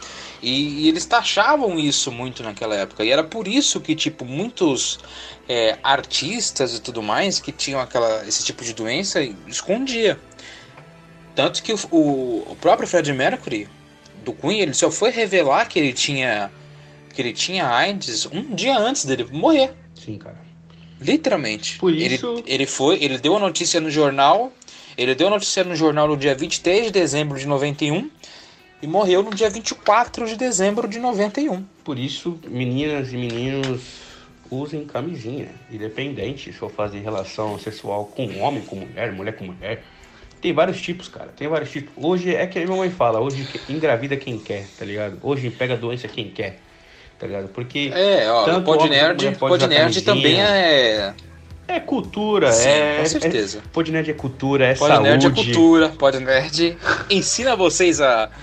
E, 0.43 0.85
e 0.85 0.89
eles 0.89 1.05
taxavam 1.05 1.79
isso 1.79 2.11
muito 2.11 2.43
naquela 2.43 2.75
época. 2.75 3.05
E 3.05 3.11
era 3.11 3.23
por 3.23 3.47
isso 3.47 3.81
que, 3.81 3.95
tipo, 3.95 4.25
muitos 4.25 4.99
é, 5.47 5.77
artistas 5.83 6.75
e 6.75 6.81
tudo 6.81 7.03
mais 7.03 7.39
que 7.39 7.53
tinham 7.53 7.81
aquela, 7.81 8.27
esse 8.27 8.45
tipo 8.45 8.65
de 8.65 8.73
doença 8.73 9.21
escondia. 9.47 10.19
Tanto 11.39 11.63
que 11.63 11.73
o, 11.73 11.79
o, 11.93 12.57
próprio 12.61 12.89
Fred 12.89 13.13
Mercury, 13.13 13.69
do 14.25 14.33
Queen, 14.33 14.59
ele 14.59 14.75
só 14.75 14.91
foi 14.91 15.11
revelar 15.13 15.69
que 15.69 15.79
ele 15.79 15.93
tinha 15.93 16.51
que 17.15 17.23
ele 17.23 17.33
tinha 17.33 17.65
AIDS 17.69 18.27
um 18.27 18.57
dia 18.57 18.77
antes 18.77 19.05
dele 19.05 19.25
morrer. 19.31 19.73
Sim, 19.95 20.19
cara. 20.19 20.41
Literalmente. 21.01 21.79
Por 21.79 21.93
Ele- 21.93 22.17
isso- 22.17 22.43
Ele, 22.45 22.67
foi, 22.67 23.01
ele 23.01 23.19
deu 23.19 23.37
a 23.37 23.39
notícia 23.39 23.81
no 23.81 23.89
jornal. 23.89 24.53
Ele 24.97 25.15
deu 25.15 25.29
a 25.29 25.31
notícia 25.31 25.63
no 25.63 25.77
jornal 25.77 26.09
no 26.09 26.17
dia 26.17 26.35
23 26.35 26.87
de 26.87 26.91
dezembro 26.91 27.39
de 27.39 27.47
91 27.47 28.11
e 28.83 28.89
morreu 28.89 29.23
no 29.23 29.31
dia 29.31 29.49
24 29.49 30.27
de 30.27 30.35
dezembro 30.35 30.89
de 30.89 30.99
91. 30.99 31.65
Por 31.85 32.01
isso, 32.01 32.37
meninas 32.49 33.13
e 33.13 33.17
meninos 33.17 33.81
usem 34.51 34.85
camisinha, 34.85 35.51
independente 35.71 36.53
se 36.53 36.59
for 36.59 36.69
fazer 36.73 36.99
relação 36.99 37.57
sexual 37.61 38.07
com 38.07 38.41
homem, 38.41 38.63
com 38.63 38.75
mulher, 38.75 39.13
mulher 39.13 39.37
com 39.37 39.45
mulher. 39.45 39.85
Tem 40.41 40.53
vários 40.53 40.81
tipos, 40.81 41.09
cara. 41.09 41.31
Tem 41.37 41.49
vários 41.49 41.71
tipos. 41.71 41.93
Hoje 41.97 42.35
é 42.35 42.47
que 42.47 42.59
a 42.59 42.65
minha 42.65 42.77
mãe 42.77 42.91
fala, 42.91 43.21
hoje 43.21 43.47
engravida 43.69 44.17
quem 44.17 44.39
quer, 44.39 44.67
tá 44.79 44.85
ligado? 44.85 45.19
Hoje 45.23 45.51
pega 45.51 45.77
doença 45.77 46.07
quem 46.07 46.31
quer, 46.31 46.59
tá 47.19 47.27
ligado? 47.27 47.49
Porque 47.49 47.91
É, 47.93 48.31
ó, 48.31 48.45
Tanto 48.45 48.65
Pod 48.65 48.79
quanto 48.79 48.91
Nerd, 48.91 49.25
pode 49.37 49.59
Pod 49.59 49.67
Nerd 49.67 50.03
também 50.03 50.41
é. 50.41 51.13
é 51.67 51.81
cultura, 51.81 52.53
Sim, 52.53 52.69
é. 52.69 52.99
com 53.01 53.07
certeza. 53.07 53.59
É, 53.59 53.69
Pod 53.73 53.91
Nerd 53.91 54.11
é 54.11 54.15
cultura, 54.15 54.67
é 54.67 54.75
Pod 54.75 54.89
saúde. 54.89 55.09
Nerd 55.09 55.27
é 55.27 55.31
cultura, 55.31 55.89
Pod 55.89 56.19
Nerd 56.21 56.79
ensina 57.11 57.57
vocês 57.57 58.01
a. 58.01 58.31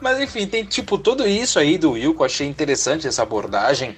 Mas 0.00 0.20
enfim, 0.20 0.46
tem 0.46 0.64
tipo 0.64 0.98
tudo 0.98 1.26
isso 1.26 1.58
aí 1.58 1.78
do 1.78 1.96
eu 1.96 2.14
achei 2.22 2.46
interessante 2.46 3.08
essa 3.08 3.22
abordagem. 3.22 3.96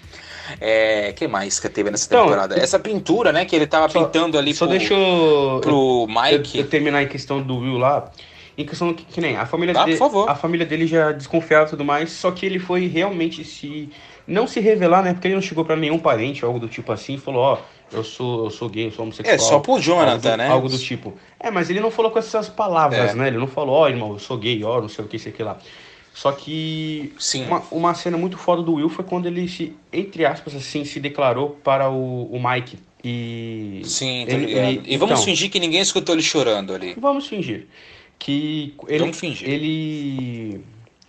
É, 0.60 1.12
que 1.12 1.28
mais 1.28 1.60
que 1.60 1.68
teve 1.68 1.90
nessa 1.90 2.06
Então, 2.06 2.24
temporada? 2.24 2.58
Essa 2.58 2.78
pintura, 2.78 3.32
né, 3.32 3.44
que 3.44 3.54
ele 3.54 3.66
tava 3.66 3.88
Só- 3.88 4.04
pintando 4.04 4.38
ali 4.38 4.54
Só 4.54 4.66
pro, 4.66 4.78
deixa 4.78 4.94
eu, 4.94 5.58
pro 5.60 6.06
eu, 6.08 6.22
Mike. 6.22 6.58
eu 6.58 6.66
terminar 6.68 7.02
em 7.02 7.08
questão 7.08 7.42
do 7.42 7.58
Will 7.58 7.78
lá. 7.78 8.10
Em 8.58 8.64
questão 8.64 8.92
que, 8.92 9.04
que 9.04 9.20
nem 9.20 9.36
a 9.36 9.46
família 9.46 9.72
Tá, 9.72 9.84
dele, 9.84 9.98
a 10.28 10.34
família 10.34 10.66
dele 10.66 10.86
já 10.86 11.12
desconfiava 11.12 11.66
e 11.66 11.70
tudo 11.70 11.84
mais, 11.84 12.10
só 12.12 12.30
que 12.30 12.44
ele 12.44 12.58
foi 12.58 12.86
realmente 12.86 13.42
se 13.44 13.88
não 14.26 14.46
se 14.46 14.60
revelar, 14.60 15.02
né? 15.02 15.12
Porque 15.14 15.28
ele 15.28 15.34
não 15.34 15.42
chegou 15.42 15.64
pra 15.64 15.76
nenhum 15.76 15.98
parente, 15.98 16.44
algo 16.44 16.58
do 16.58 16.68
tipo 16.68 16.92
assim, 16.92 17.14
e 17.14 17.18
falou, 17.18 17.40
ó, 17.42 17.58
eu 17.92 18.04
sou, 18.04 18.44
eu 18.44 18.50
sou 18.50 18.68
gay, 18.68 18.86
eu 18.88 18.90
sou 18.92 19.04
homossexual. 19.04 19.34
É, 19.34 19.38
só 19.38 19.58
pro 19.60 19.80
Jonathan, 19.80 20.30
algo 20.32 20.36
né? 20.42 20.48
Algo 20.48 20.68
do 20.68 20.78
tipo. 20.78 21.14
É, 21.38 21.50
mas 21.50 21.70
ele 21.70 21.80
não 21.80 21.90
falou 21.90 22.10
com 22.10 22.18
essas 22.18 22.48
palavras, 22.48 23.12
É. 23.12 23.14
né? 23.14 23.28
Ele 23.28 23.38
não 23.38 23.46
falou, 23.46 23.74
ó, 23.76 23.88
irmão, 23.88 24.12
eu 24.12 24.18
sou 24.18 24.36
gay, 24.36 24.62
ó, 24.62 24.80
não 24.80 24.88
sei 24.90 25.04
o 25.04 25.08
que, 25.08 25.18
sei 25.18 25.32
o 25.32 25.34
que 25.34 25.42
lá. 25.42 25.56
Só 26.12 26.32
que 26.32 27.12
Sim. 27.18 27.44
uma, 27.46 27.62
uma 27.70 27.94
cena 27.94 28.18
muito 28.18 28.36
foda 28.36 28.62
do 28.62 28.74
Will 28.74 28.88
foi 28.88 29.04
quando 29.04 29.26
ele 29.26 29.48
se, 29.48 29.74
entre 29.92 30.26
aspas, 30.26 30.54
assim, 30.54 30.84
se 30.84 31.00
declarou 31.00 31.50
para 31.62 31.88
o, 31.90 32.24
o 32.30 32.40
Mike. 32.42 32.78
E. 33.02 33.80
Sim, 33.84 34.24
ele- 34.28 34.52
ele- 34.52 34.82
e 34.86 34.96
vamos 34.98 35.14
então, 35.14 35.24
fingir 35.24 35.50
que 35.50 35.58
ninguém 35.58 35.80
escutou 35.80 36.14
ele 36.14 36.22
chorando 36.22 36.74
ali. 36.74 36.94
Vamos 36.98 37.26
fingir. 37.26 37.66
Que 38.18 38.74
ele, 38.86 38.98
Vamos 38.98 39.18
fingir. 39.18 39.48
ele 39.48 40.60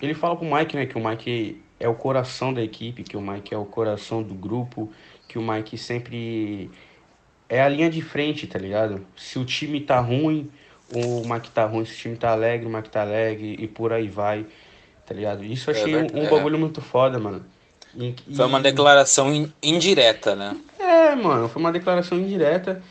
ele 0.02 0.14
fala 0.14 0.36
pro 0.36 0.46
Mike, 0.50 0.76
né, 0.76 0.86
que 0.86 0.98
o 0.98 1.06
Mike 1.06 1.62
é 1.80 1.88
o 1.88 1.94
coração 1.94 2.54
da 2.54 2.64
equipe, 2.64 3.04
que 3.04 3.16
o 3.18 3.22
Mike 3.22 3.54
é 3.54 3.58
o 3.58 3.66
coração 3.66 4.24
do 4.24 4.34
grupo, 4.34 4.92
que 5.28 5.38
o 5.38 5.42
Mike 5.42 5.78
sempre 5.78 6.72
é 7.50 7.62
a 7.62 7.68
linha 7.70 7.90
de 7.90 8.02
frente, 8.02 8.48
tá 8.48 8.58
ligado? 8.58 9.06
Se 9.16 9.38
o 9.38 9.44
time 9.46 9.82
tá 9.82 10.00
ruim, 10.00 10.50
o 10.94 11.22
Mike 11.28 11.52
tá 11.52 11.66
ruim, 11.66 11.86
se 11.86 11.94
o 11.94 11.98
time 11.98 12.16
tá 12.16 12.32
alegre, 12.32 12.66
o 12.66 12.70
Mike 12.70 12.90
tá 12.90 13.02
alegre 13.02 13.58
e 13.60 13.68
por 13.68 13.92
aí 13.94 14.08
vai, 14.08 14.46
tá 15.12 15.14
ligado? 15.14 15.44
Isso 15.44 15.70
eu 15.70 15.76
É 15.76 15.78
achei 15.78 15.96
um, 15.96 16.00
verdade, 16.04 16.20
um 16.22 16.26
é. 16.26 16.30
bagulho 16.30 16.58
muito 16.58 16.82
foda, 16.82 17.20
mano. 17.20 17.44
E- 18.00 18.16
Foi 18.34 18.46
uma 18.46 18.62
declaração 18.62 19.34
in- 19.34 19.52
indireta, 19.62 20.36
né? 20.36 20.56
é, 20.80 21.14
mano, 21.16 21.50
foi 21.50 21.62
uma 21.62 21.72
declaração 21.72 22.18
indireta. 22.18 22.82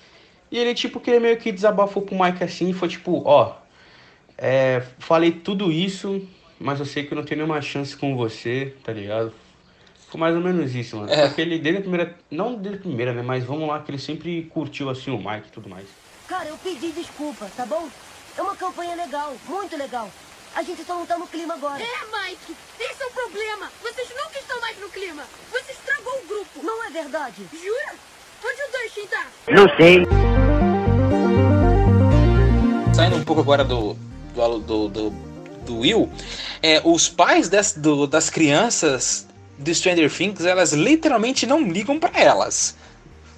E 0.52 0.58
ele, 0.58 0.74
tipo, 0.74 1.00
que 1.00 1.10
ele 1.10 1.20
meio 1.20 1.36
que 1.38 1.50
desabafou 1.50 2.02
pro 2.02 2.18
Mike 2.22 2.44
assim 2.44 2.68
e 2.68 2.72
foi 2.74 2.88
tipo, 2.88 3.22
ó, 3.24 3.54
é, 4.36 4.82
falei 4.98 5.30
tudo 5.32 5.72
isso, 5.72 6.26
mas 6.58 6.78
eu 6.78 6.84
sei 6.84 7.04
que 7.04 7.12
eu 7.14 7.16
não 7.16 7.24
tenho 7.24 7.38
nenhuma 7.40 7.62
chance 7.62 7.96
com 7.96 8.14
você, 8.14 8.74
tá 8.84 8.92
ligado? 8.92 9.32
Foi 10.08 10.20
mais 10.20 10.34
ou 10.34 10.42
menos 10.42 10.74
isso, 10.74 10.96
mano. 10.96 11.10
É. 11.10 11.26
Porque 11.28 11.40
ele, 11.40 11.58
desde 11.58 11.78
a 11.78 11.82
primeira, 11.82 12.14
não 12.30 12.54
desde 12.54 12.80
a 12.80 12.82
primeira, 12.82 13.12
né, 13.14 13.22
mas 13.22 13.44
vamos 13.44 13.66
lá, 13.66 13.80
que 13.80 13.90
ele 13.90 13.98
sempre 13.98 14.42
curtiu, 14.52 14.90
assim, 14.90 15.10
o 15.10 15.16
Mike 15.16 15.48
e 15.48 15.52
tudo 15.52 15.70
mais. 15.70 15.86
Cara, 16.28 16.48
eu 16.48 16.58
pedi 16.58 16.90
desculpa, 16.92 17.46
tá 17.56 17.64
bom? 17.64 17.88
É 18.36 18.42
uma 18.42 18.56
campanha 18.56 18.94
legal, 18.96 19.32
muito 19.48 19.76
legal. 19.76 20.10
A 20.54 20.62
gente 20.62 20.84
só 20.84 20.94
não 20.94 21.06
tá 21.06 21.16
no 21.18 21.26
clima 21.26 21.54
agora. 21.54 21.80
É, 21.82 22.28
Mike, 22.28 22.56
esse 22.78 23.02
é 23.02 23.06
o 23.06 23.10
problema. 23.10 23.70
Vocês 23.82 24.08
nunca 24.10 24.38
estão 24.38 24.60
mais 24.60 24.78
no 24.78 24.88
clima. 24.88 25.22
Você 25.50 25.72
estragou 25.72 26.12
o 26.22 26.26
grupo. 26.26 26.62
Não 26.62 26.84
é 26.84 26.90
verdade? 26.90 27.46
Jura? 27.52 27.94
Onde 28.42 28.62
o 28.62 28.84
Dustin 28.84 29.06
tá? 29.06 29.26
Saindo 32.94 33.16
um 33.16 33.24
pouco 33.24 33.40
agora 33.42 33.64
do, 33.64 33.94
do, 34.34 34.58
do, 34.58 34.88
do, 34.88 35.10
do 35.64 35.78
Will, 35.78 36.10
é, 36.62 36.80
os 36.84 37.08
pais 37.08 37.48
das, 37.48 37.72
do- 37.74 38.06
das 38.06 38.28
crianças 38.28 39.26
do 39.58 39.74
Stranger 39.74 40.10
Things, 40.12 40.44
elas 40.44 40.72
literalmente 40.72 41.46
não 41.46 41.62
ligam 41.62 41.98
pra 41.98 42.10
elas. 42.18 42.74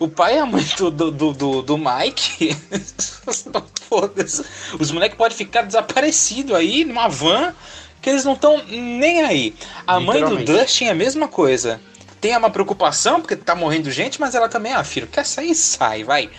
O 0.03 0.09
pai 0.09 0.35
e 0.35 0.39
a 0.39 0.47
mãe 0.47 0.65
do, 0.77 0.91
do, 0.91 1.33
do, 1.33 1.63
do- 1.63 1.79
Mike. 1.79 2.57
Os 4.81 4.91
moleques 4.91 5.17
podem 5.17 5.37
ficar 5.37 5.63
desaparecidos 5.63 6.57
aí 6.57 6.85
numa 6.85 7.09
van, 7.09 7.55
que 8.01 8.11
eles 8.11 8.25
não 8.25 8.33
estão 8.33 8.61
nem 8.67 9.23
aí. 9.23 9.55
A 9.87 10.01
mãe 10.01 10.25
do. 10.25 10.45
Dustin 10.45 10.87
é 10.87 10.91
a 10.91 10.95
mesma 10.95 11.29
coisa. 11.29 11.81
Tem 12.21 12.37
uma 12.37 12.51
preocupação, 12.51 13.21
porque 13.21 13.37
tá 13.37 13.55
morrendo 13.55 13.91
gente, 13.93 14.21
mas 14.21 14.35
ela 14.35 14.49
também, 14.49 14.73
ah, 14.73 14.83
filho, 14.83 15.07
quer 15.07 15.25
sair? 15.25 15.55
Sai, 15.55 16.03
vai. 16.03 16.31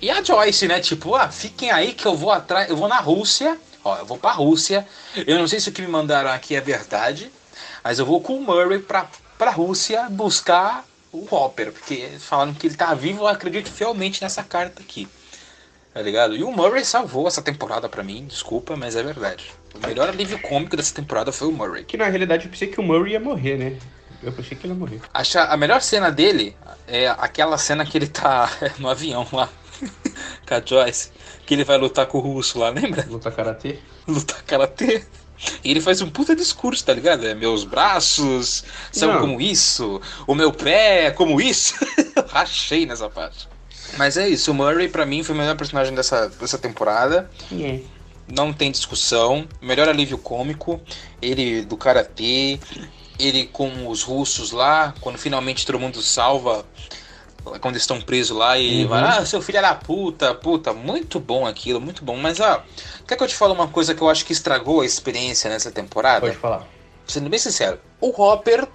E 0.00 0.08
a 0.10 0.22
Joyce, 0.22 0.68
né? 0.68 0.78
Tipo, 0.80 1.14
ah, 1.16 1.28
fiquem 1.28 1.70
aí 1.70 1.92
que 1.94 2.06
eu 2.06 2.16
vou 2.16 2.30
atrás, 2.30 2.70
eu 2.70 2.76
vou 2.76 2.88
na 2.88 3.00
Rússia. 3.00 3.58
Ó, 3.84 3.96
eu 3.96 4.06
vou 4.06 4.16
pra 4.16 4.30
Rússia. 4.30 4.86
Eu 5.26 5.40
não 5.40 5.48
sei 5.48 5.58
se 5.58 5.68
o 5.68 5.72
que 5.72 5.82
me 5.82 5.88
mandaram 5.88 6.30
aqui 6.30 6.54
é 6.54 6.60
verdade, 6.60 7.32
mas 7.82 7.98
eu 7.98 8.06
vou 8.06 8.20
com 8.20 8.36
o 8.36 8.40
Murray 8.40 8.78
pra, 8.78 9.08
pra 9.36 9.50
Rússia 9.50 10.06
buscar 10.08 10.84
o 11.12 11.26
Hopper, 11.30 11.72
porque 11.72 12.08
falaram 12.18 12.54
que 12.54 12.66
ele 12.66 12.74
tá 12.74 12.92
vivo, 12.94 13.24
eu 13.24 13.28
acredito 13.28 13.70
fielmente 13.70 14.22
nessa 14.22 14.42
carta 14.42 14.82
aqui. 14.82 15.06
Tá 15.92 16.00
ligado? 16.00 16.34
E 16.34 16.42
o 16.42 16.50
Murray 16.50 16.84
salvou 16.84 17.28
essa 17.28 17.42
temporada 17.42 17.86
pra 17.86 18.02
mim, 18.02 18.24
desculpa, 18.26 18.76
mas 18.76 18.96
é 18.96 19.02
verdade. 19.02 19.52
O 19.74 19.86
melhor 19.86 20.08
alívio 20.08 20.40
cômico 20.40 20.74
dessa 20.74 20.94
temporada 20.94 21.30
foi 21.30 21.48
o 21.48 21.52
Murray. 21.52 21.84
Que 21.84 21.98
na 21.98 22.06
realidade 22.06 22.46
eu 22.46 22.50
pensei 22.50 22.68
que 22.68 22.80
o 22.80 22.82
Murray 22.82 23.12
ia 23.12 23.20
morrer, 23.20 23.58
né? 23.58 23.78
Eu 24.22 24.32
pensei 24.32 24.56
que 24.56 24.66
ele 24.66 24.72
ia 24.72 24.78
morrer. 24.78 25.00
Acha 25.12 25.44
a 25.44 25.56
melhor 25.56 25.82
cena 25.82 26.10
dele 26.10 26.56
é 26.86 27.08
aquela 27.08 27.58
cena 27.58 27.84
que 27.84 27.98
ele 27.98 28.06
tá 28.06 28.50
no 28.78 28.88
avião 28.88 29.26
lá 29.32 29.50
com 30.48 30.54
a 30.54 30.62
Joyce, 30.64 31.10
que 31.44 31.52
ele 31.52 31.64
vai 31.64 31.76
lutar 31.76 32.06
com 32.06 32.18
o 32.18 32.20
russo 32.22 32.58
lá, 32.58 32.70
lembra? 32.70 33.04
Luta 33.06 33.30
karatê. 33.30 33.78
Lutar 34.08 34.42
karatê. 34.44 35.04
E 35.62 35.70
ele 35.70 35.80
faz 35.80 36.00
um 36.00 36.10
puta 36.10 36.34
discurso, 36.34 36.84
tá 36.84 36.92
ligado? 36.92 37.26
É, 37.26 37.34
meus 37.34 37.64
braços 37.64 38.64
são 38.90 39.12
Não. 39.12 39.20
como 39.20 39.40
isso, 39.40 40.00
o 40.26 40.34
meu 40.34 40.52
pé 40.52 41.06
é 41.06 41.10
como 41.10 41.40
isso. 41.40 41.74
Eu 42.16 42.26
Rachei 42.28 42.86
nessa 42.86 43.08
parte. 43.08 43.48
Mas 43.96 44.16
é 44.16 44.28
isso, 44.28 44.50
o 44.50 44.54
Murray 44.54 44.88
pra 44.88 45.04
mim 45.04 45.22
foi 45.22 45.34
o 45.34 45.38
melhor 45.38 45.56
personagem 45.56 45.94
dessa, 45.94 46.28
dessa 46.28 46.58
temporada. 46.58 47.30
É. 47.52 47.80
Não 48.28 48.52
tem 48.52 48.70
discussão. 48.70 49.46
Melhor 49.60 49.88
alívio 49.88 50.16
cômico. 50.16 50.80
Ele 51.20 51.62
do 51.62 51.76
karatê. 51.76 52.58
Ele 53.18 53.46
com 53.46 53.88
os 53.88 54.02
russos 54.02 54.52
lá. 54.52 54.94
Quando 55.00 55.18
finalmente 55.18 55.66
todo 55.66 55.78
mundo 55.78 56.00
salva. 56.00 56.64
Quando 57.60 57.76
estão 57.76 58.00
presos 58.00 58.36
lá 58.36 58.56
e 58.56 58.80
ele 58.80 58.84
vai, 58.86 59.02
ah, 59.02 59.26
seu 59.26 59.42
filho 59.42 59.58
é 59.58 59.62
da 59.62 59.74
puta, 59.74 60.34
puta, 60.34 60.72
muito 60.72 61.18
bom 61.18 61.46
aquilo, 61.46 61.80
muito 61.80 62.04
bom. 62.04 62.16
Mas 62.16 62.38
ó, 62.38 62.62
quer 63.06 63.16
que 63.16 63.22
eu 63.22 63.28
te 63.28 63.34
fale 63.34 63.52
uma 63.52 63.68
coisa 63.68 63.94
que 63.94 64.00
eu 64.00 64.08
acho 64.08 64.24
que 64.24 64.32
estragou 64.32 64.80
a 64.80 64.86
experiência 64.86 65.50
nessa 65.50 65.70
temporada? 65.70 66.20
Pode 66.20 66.36
falar. 66.36 66.66
sendo 67.06 67.28
bem 67.28 67.38
sincero, 67.38 67.78
o 68.00 68.08
Hopper 68.20 68.66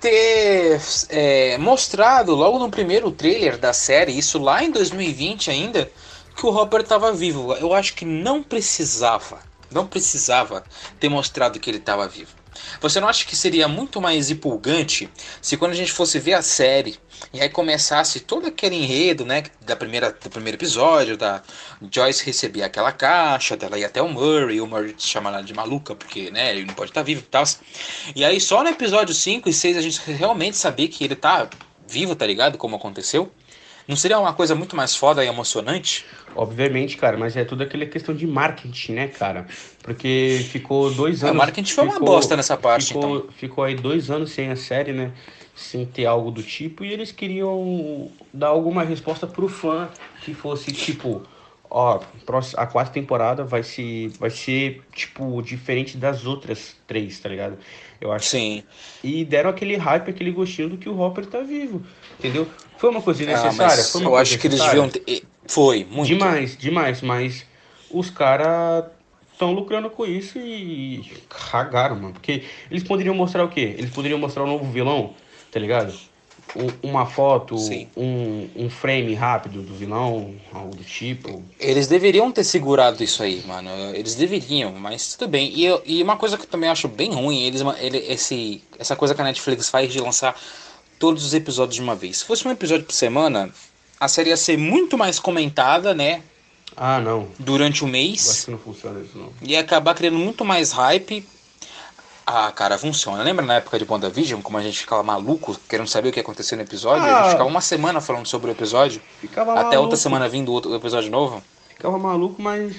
ter 0.00 0.80
é, 1.08 1.58
mostrado 1.58 2.34
logo 2.34 2.58
no 2.58 2.70
primeiro 2.70 3.10
trailer 3.10 3.58
da 3.58 3.72
série, 3.72 4.16
isso 4.16 4.38
lá 4.38 4.62
em 4.62 4.70
2020 4.70 5.50
ainda, 5.50 5.90
que 6.36 6.44
o 6.44 6.54
Hopper 6.54 6.80
estava 6.80 7.12
vivo. 7.12 7.54
Eu 7.54 7.72
acho 7.72 7.94
que 7.94 8.04
não 8.04 8.42
precisava, 8.42 9.40
não 9.70 9.86
precisava 9.86 10.62
ter 11.00 11.08
mostrado 11.08 11.58
que 11.58 11.70
ele 11.70 11.78
estava 11.78 12.06
vivo. 12.06 12.35
Você 12.80 13.00
não 13.00 13.08
acha 13.08 13.24
que 13.24 13.36
seria 13.36 13.68
muito 13.68 14.00
mais 14.00 14.30
empolgante 14.30 15.08
se 15.40 15.56
quando 15.56 15.72
a 15.72 15.76
gente 15.76 15.92
fosse 15.92 16.18
ver 16.18 16.34
a 16.34 16.42
série 16.42 16.98
e 17.32 17.40
aí 17.40 17.48
começasse 17.48 18.20
todo 18.20 18.46
aquele 18.46 18.76
enredo, 18.76 19.24
né, 19.24 19.44
da 19.62 19.74
primeira, 19.74 20.12
do 20.12 20.30
primeiro 20.30 20.56
episódio, 20.56 21.16
da 21.16 21.42
Joyce 21.90 22.24
receber 22.24 22.62
aquela 22.62 22.92
caixa, 22.92 23.56
dela 23.56 23.78
ir 23.78 23.84
até 23.84 24.02
o 24.02 24.08
Murray, 24.08 24.60
o 24.60 24.66
Murray 24.66 24.94
chama 24.98 25.30
ela 25.30 25.42
de 25.42 25.54
maluca, 25.54 25.94
porque, 25.94 26.30
né, 26.30 26.50
ele 26.50 26.64
não 26.64 26.74
pode 26.74 26.90
estar 26.90 27.02
vivo 27.02 27.20
e 27.20 27.24
tal. 27.24 27.44
E 28.14 28.24
aí 28.24 28.40
só 28.40 28.62
no 28.62 28.68
episódio 28.68 29.14
5 29.14 29.48
e 29.48 29.52
6 29.52 29.76
a 29.76 29.80
gente 29.80 30.00
realmente 30.10 30.56
saber 30.56 30.88
que 30.88 31.04
ele 31.04 31.16
tá 31.16 31.48
vivo, 31.86 32.14
tá 32.14 32.26
ligado? 32.26 32.58
Como 32.58 32.76
aconteceu. 32.76 33.32
Não 33.88 33.94
seria 33.96 34.18
uma 34.18 34.32
coisa 34.32 34.54
muito 34.54 34.74
mais 34.74 34.96
foda 34.96 35.24
e 35.24 35.28
emocionante? 35.28 36.04
Obviamente, 36.34 36.96
cara, 36.96 37.16
mas 37.16 37.36
é 37.36 37.44
tudo 37.44 37.62
aquela 37.62 37.86
questão 37.86 38.14
de 38.14 38.26
marketing, 38.26 38.92
né, 38.92 39.08
cara? 39.08 39.46
Porque 39.82 40.40
ficou 40.50 40.90
dois 40.92 41.22
Ah, 41.22 41.26
anos. 41.28 41.36
o 41.36 41.38
marketing 41.38 41.72
foi 41.72 41.84
uma 41.84 41.92
ficou- 41.94 42.08
bosta 42.08 42.36
nessa 42.36 42.56
parte, 42.56 42.88
ficou, 42.88 43.18
então. 43.18 43.30
Ficou 43.32 43.64
aí 43.64 43.74
dois 43.76 44.10
anos 44.10 44.32
sem 44.32 44.50
a 44.50 44.56
série, 44.56 44.92
né? 44.92 45.12
Sem 45.54 45.86
ter 45.86 46.04
algo 46.04 46.30
do 46.30 46.42
tipo, 46.42 46.84
e 46.84 46.92
eles 46.92 47.12
queriam 47.12 48.10
dar 48.34 48.48
alguma 48.48 48.82
resposta 48.82 49.26
pro 49.26 49.48
fã 49.48 49.88
que 50.20 50.34
fosse 50.34 50.72
tipo. 50.72 51.22
Ó, 51.68 52.00
a 52.56 52.66
quarta 52.66 52.92
temporada 52.92 53.42
vai 53.44 53.62
ser, 53.62 54.08
vai 54.20 54.30
ser, 54.30 54.84
tipo, 54.94 55.42
diferente 55.42 55.96
das 55.96 56.24
outras 56.24 56.76
três, 56.86 57.18
tá 57.18 57.28
ligado? 57.28 57.58
Eu 58.00 58.12
acho 58.12 58.26
Sim. 58.26 58.62
E 59.02 59.24
deram 59.24 59.50
aquele 59.50 59.76
hype, 59.76 60.08
aquele 60.10 60.30
gostinho 60.30 60.68
do 60.68 60.76
que 60.78 60.88
o 60.88 60.96
Hopper 60.98 61.26
tá 61.26 61.40
vivo, 61.40 61.82
entendeu? 62.18 62.48
Foi 62.78 62.90
uma 62.90 63.00
coisa 63.02 63.22
Ah, 63.22 63.26
necessária? 63.26 63.76
mas 63.76 63.90
Foi 63.90 64.00
uma 64.00 64.06
eu 64.08 64.10
coisa 64.12 64.22
acho 64.22 64.38
que 64.38 64.46
eles 64.46 64.60
deviam 64.60 64.88
ter. 64.88 65.22
Foi, 65.46 65.84
muito. 65.90 66.08
Demais, 66.08 66.56
demais, 66.56 67.00
mas 67.02 67.44
os 67.90 68.10
caras 68.10 68.84
estão 69.32 69.52
lucrando 69.52 69.88
com 69.90 70.04
isso 70.04 70.38
e 70.38 71.04
cagaram, 71.28 71.96
mano. 71.96 72.12
Porque 72.14 72.42
eles 72.70 72.82
poderiam 72.82 73.14
mostrar 73.14 73.44
o 73.44 73.48
quê? 73.48 73.74
Eles 73.78 73.90
poderiam 73.90 74.18
mostrar 74.18 74.42
o 74.42 74.46
novo 74.46 74.64
vilão, 74.70 75.14
tá 75.50 75.58
ligado? 75.60 75.94
Um- 76.54 76.88
uma 76.90 77.04
foto, 77.06 77.58
Sim. 77.58 77.88
um, 77.96 78.48
um 78.56 78.70
frame 78.70 79.14
rápido 79.14 79.62
do 79.62 79.74
vilão, 79.74 80.34
algo 80.52 80.74
do 80.74 80.84
tipo. 80.84 81.42
Eles 81.60 81.86
deveriam 81.86 82.30
ter 82.32 82.44
segurado 82.44 83.02
isso 83.04 83.22
aí, 83.22 83.42
mano. 83.46 83.68
Eles 83.94 84.14
deveriam, 84.14 84.72
mas 84.72 85.14
tudo 85.16 85.28
bem. 85.28 85.52
E, 85.54 85.64
eu- 85.66 85.82
e 85.84 86.02
uma 86.02 86.16
coisa 86.16 86.36
que 86.38 86.44
eu 86.44 86.48
também 86.48 86.70
acho 86.70 86.88
bem 86.88 87.12
ruim, 87.12 87.42
eles, 87.42 87.62
ele, 87.78 87.98
esse, 87.98 88.62
essa 88.78 88.96
coisa 88.96 89.14
que 89.14 89.20
a 89.20 89.24
Netflix 89.24 89.68
faz 89.68 89.92
de 89.92 90.00
lançar 90.00 90.34
todos 90.98 91.24
os 91.24 91.34
episódios 91.34 91.76
de 91.76 91.82
uma 91.82 91.94
vez. 91.94 92.18
Se 92.18 92.24
fosse 92.24 92.46
um 92.46 92.50
episódio 92.50 92.84
por 92.86 92.92
semana, 92.94 93.50
a 94.00 94.08
série 94.08 94.30
ia 94.30 94.36
ser 94.36 94.56
muito 94.56 94.96
mais 94.98 95.18
comentada, 95.18 95.94
né? 95.94 96.22
Ah, 96.76 97.00
não. 97.00 97.28
Durante 97.38 97.82
o 97.82 97.86
Eu 97.86 97.88
Acho 97.88 97.92
mês. 97.92 98.44
que 98.44 98.50
não 98.50 98.58
funciona 98.58 99.00
isso, 99.00 99.16
não. 99.16 99.30
Ia 99.42 99.60
acabar 99.60 99.94
criando 99.94 100.18
muito 100.18 100.44
mais 100.44 100.72
hype. 100.72 101.26
Ah, 102.26 102.50
cara, 102.50 102.76
funciona. 102.76 103.22
Lembra 103.22 103.44
na 103.46 103.54
época 103.54 103.78
de 103.78 103.86
WandaVision, 103.88 104.40
como 104.42 104.58
a 104.58 104.62
gente 104.62 104.80
ficava 104.80 105.02
maluco, 105.02 105.56
querendo 105.68 105.86
saber 105.86 106.08
o 106.08 106.12
que 106.12 106.18
ia 106.18 106.22
acontecer 106.22 106.56
no 106.56 106.62
episódio? 106.62 107.04
A 107.04 107.06
Ah. 107.06 107.22
gente 107.22 107.30
ficava 107.32 107.48
uma 107.48 107.60
semana 107.60 108.00
falando 108.00 108.26
sobre 108.26 108.50
o 108.50 108.52
episódio, 108.52 109.00
Ficava 109.20 109.52
até 109.52 109.62
maluco, 109.62 109.82
outra 109.82 109.96
semana 109.96 110.28
vindo 110.28 110.52
outro 110.52 110.74
episódio 110.74 111.08
novo. 111.10 111.42
Ficava 111.70 111.96
maluco, 111.98 112.42
mas 112.42 112.74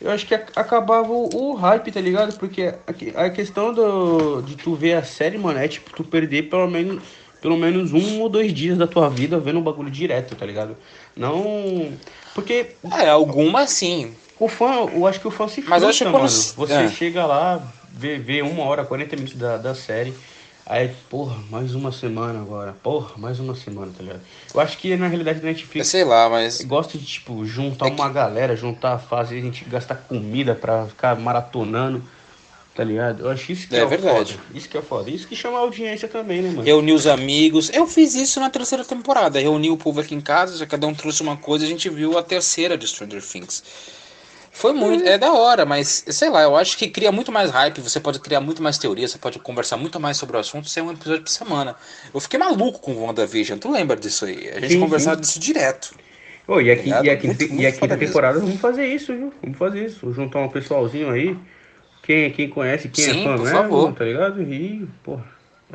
eu 0.00 0.10
acho 0.10 0.26
que 0.26 0.34
ac- 0.34 0.50
acabava 0.56 1.12
o, 1.12 1.54
hype, 1.54 1.92
tá 1.92 2.00
ligado? 2.00 2.36
Porque 2.36 2.74
a, 2.84 2.92
que- 2.92 3.12
a 3.16 3.30
questão 3.30 3.72
do, 3.72 4.42
de 4.42 4.56
tu 4.56 4.74
ver 4.74 4.94
a 4.94 5.04
série, 5.04 5.38
mano, 5.38 5.60
é 5.60 5.68
tipo 5.68 5.92
tu 5.94 6.02
perder 6.02 6.48
pelo 6.50 6.68
menos, 6.68 7.00
pelo 7.40 7.56
menos 7.56 7.92
um 7.92 8.20
ou 8.20 8.28
dois 8.28 8.52
dias 8.52 8.76
da 8.78 8.86
tua 8.86 9.08
vida 9.08 9.38
vendo 9.38 9.58
o 9.58 9.62
bagulho 9.62 9.90
direto, 9.90 10.34
tá 10.34 10.44
ligado? 10.46 10.76
Não. 11.16 11.92
Porque 12.34 12.76
É, 12.98 13.08
alguma 13.08 13.66
sim. 13.66 14.14
o 14.38 14.48
fã, 14.48 14.86
eu 14.92 15.06
acho 15.06 15.20
que 15.20 15.28
o 15.28 15.30
fã 15.30 15.48
se 15.48 15.60
Mas 15.62 15.82
eu 15.82 15.88
acho 15.88 16.04
que 16.04 16.10
frustra, 16.10 16.54
quando-. 16.54 16.68
Você 16.68 16.84
é. 16.84 16.88
chega 16.88 17.26
lá, 17.26 17.60
vê, 17.92 18.18
vê 18.18 18.42
uma 18.42 18.64
hora, 18.64 18.84
40 18.84 19.16
minutos 19.16 19.36
da, 19.36 19.56
da 19.56 19.74
série. 19.74 20.14
Aí, 20.66 20.88
porra, 21.08 21.36
mais 21.50 21.74
uma 21.74 21.90
semana 21.90 22.38
agora. 22.40 22.76
Porra, 22.80 23.10
mais 23.16 23.40
uma 23.40 23.56
semana, 23.56 23.90
tá 23.96 24.04
ligado? 24.04 24.20
Eu 24.54 24.60
acho 24.60 24.78
que 24.78 24.94
na 24.96 25.08
realidade 25.08 25.40
da 25.40 25.46
Netflix 25.48 25.88
Sei 25.88 26.04
lá, 26.04 26.28
mas. 26.28 26.60
Gosto 26.60 26.96
de, 26.96 27.04
tipo, 27.04 27.44
juntar 27.44 27.86
É 27.86 27.90
que- 27.90 27.96
uma 28.00 28.08
galera, 28.08 28.54
juntar, 28.54 28.98
fazer 28.98 29.38
a 29.38 29.40
gente 29.40 29.64
gastar 29.64 29.96
comida 29.96 30.54
pra 30.54 30.86
ficar 30.86 31.16
maratonando, 31.18 32.04
tá 32.74 32.84
ligado? 32.84 33.24
Eu 33.24 33.30
acho 33.30 33.52
isso 33.52 33.68
que 33.68 33.76
É 33.76 33.80
é, 33.80 33.86
verdade. 33.86 34.34
foda. 34.34 34.44
Isso 34.58 34.68
que 34.68 34.78
é 34.78 34.82
foda. 34.82 35.10
Isso 35.10 35.26
que 35.28 35.36
chama 35.36 35.58
a 35.58 35.60
audiência 35.60 36.08
também, 36.08 36.40
né, 36.42 36.48
mano? 36.50 36.62
Reunir 36.62 36.92
os 36.92 37.06
amigos. 37.06 37.70
Eu 37.74 37.86
fiz 37.86 38.14
isso 38.14 38.40
na 38.40 38.48
terceira 38.50 38.84
temporada. 38.84 39.38
Reuni 39.40 39.70
o 39.70 39.76
povo 39.76 40.00
aqui 40.00 40.14
em 40.14 40.20
casa, 40.20 40.56
já 40.56 40.66
cada 40.66 40.86
um 40.86 40.94
trouxe 40.94 41.22
uma 41.22 41.36
coisa 41.36 41.64
e 41.64 41.66
a 41.66 41.70
gente 41.70 41.88
viu 41.88 42.16
a 42.18 42.22
terceira 42.22 42.76
de 42.78 42.86
Stranger 42.86 43.22
Things. 43.22 43.62
Foi 44.52 44.72
muito. 44.72 45.04
É 45.06 45.16
da 45.16 45.32
hora, 45.32 45.64
mas 45.64 46.04
sei 46.08 46.28
lá, 46.28 46.42
eu 46.42 46.56
acho 46.56 46.76
que 46.76 46.88
cria 46.88 47.10
muito 47.12 47.30
mais 47.32 47.50
hype. 47.50 47.80
Você 47.80 47.98
pode 48.00 48.18
criar 48.18 48.40
muito 48.40 48.62
mais 48.62 48.76
teoria, 48.78 49.06
você 49.08 49.16
pode 49.16 49.38
conversar 49.38 49.76
muito 49.76 49.98
mais 50.00 50.16
sobre 50.16 50.36
o 50.36 50.40
assunto 50.40 50.68
sem 50.68 50.82
um 50.82 50.90
episódio 50.92 51.22
por 51.22 51.30
semana. 51.30 51.76
Eu 52.12 52.20
fiquei 52.20 52.38
maluco 52.38 52.78
com 52.80 52.92
o 52.92 53.04
WandaVision. 53.04 53.58
Tu 53.58 53.70
lembra 53.70 53.96
disso 53.96 54.24
aí? 54.26 54.48
A 54.50 54.60
gente 54.60 54.72
Sim, 54.74 54.80
conversava 54.80 55.16
sim. 55.16 55.20
disso 55.22 55.38
direto. 55.40 55.94
Ô, 56.46 56.60
e, 56.60 56.70
aqui, 56.70 56.82
Ligado? 56.82 57.04
e, 57.06 57.10
aqui, 57.10 57.26
Muito- 57.28 57.44
e 57.44 57.48
muito 57.48 57.66
a 57.66 57.70
quinta 57.70 57.78
foda 57.78 57.96
mesmo. 57.96 58.06
temporada 58.08 58.40
vamos 58.40 58.60
fazer 58.60 58.86
isso, 58.86 59.14
viu? 59.14 59.32
Vamos 59.40 59.56
fazer 59.56 59.86
isso. 59.86 60.12
Juntar 60.12 60.40
um 60.40 60.48
pessoalzinho 60.48 61.10
aí. 61.10 61.36
Quem, 62.10 62.28
quem 62.32 62.48
conhece, 62.48 62.88
quem 62.88 63.04
Sim, 63.04 63.20
é 63.20 63.22
fã 63.24 63.36
por 63.36 63.48
favor. 63.48 63.92
tá 63.92 64.04
ligado? 64.04 64.42
E, 64.42 64.84
porra. 65.04 65.24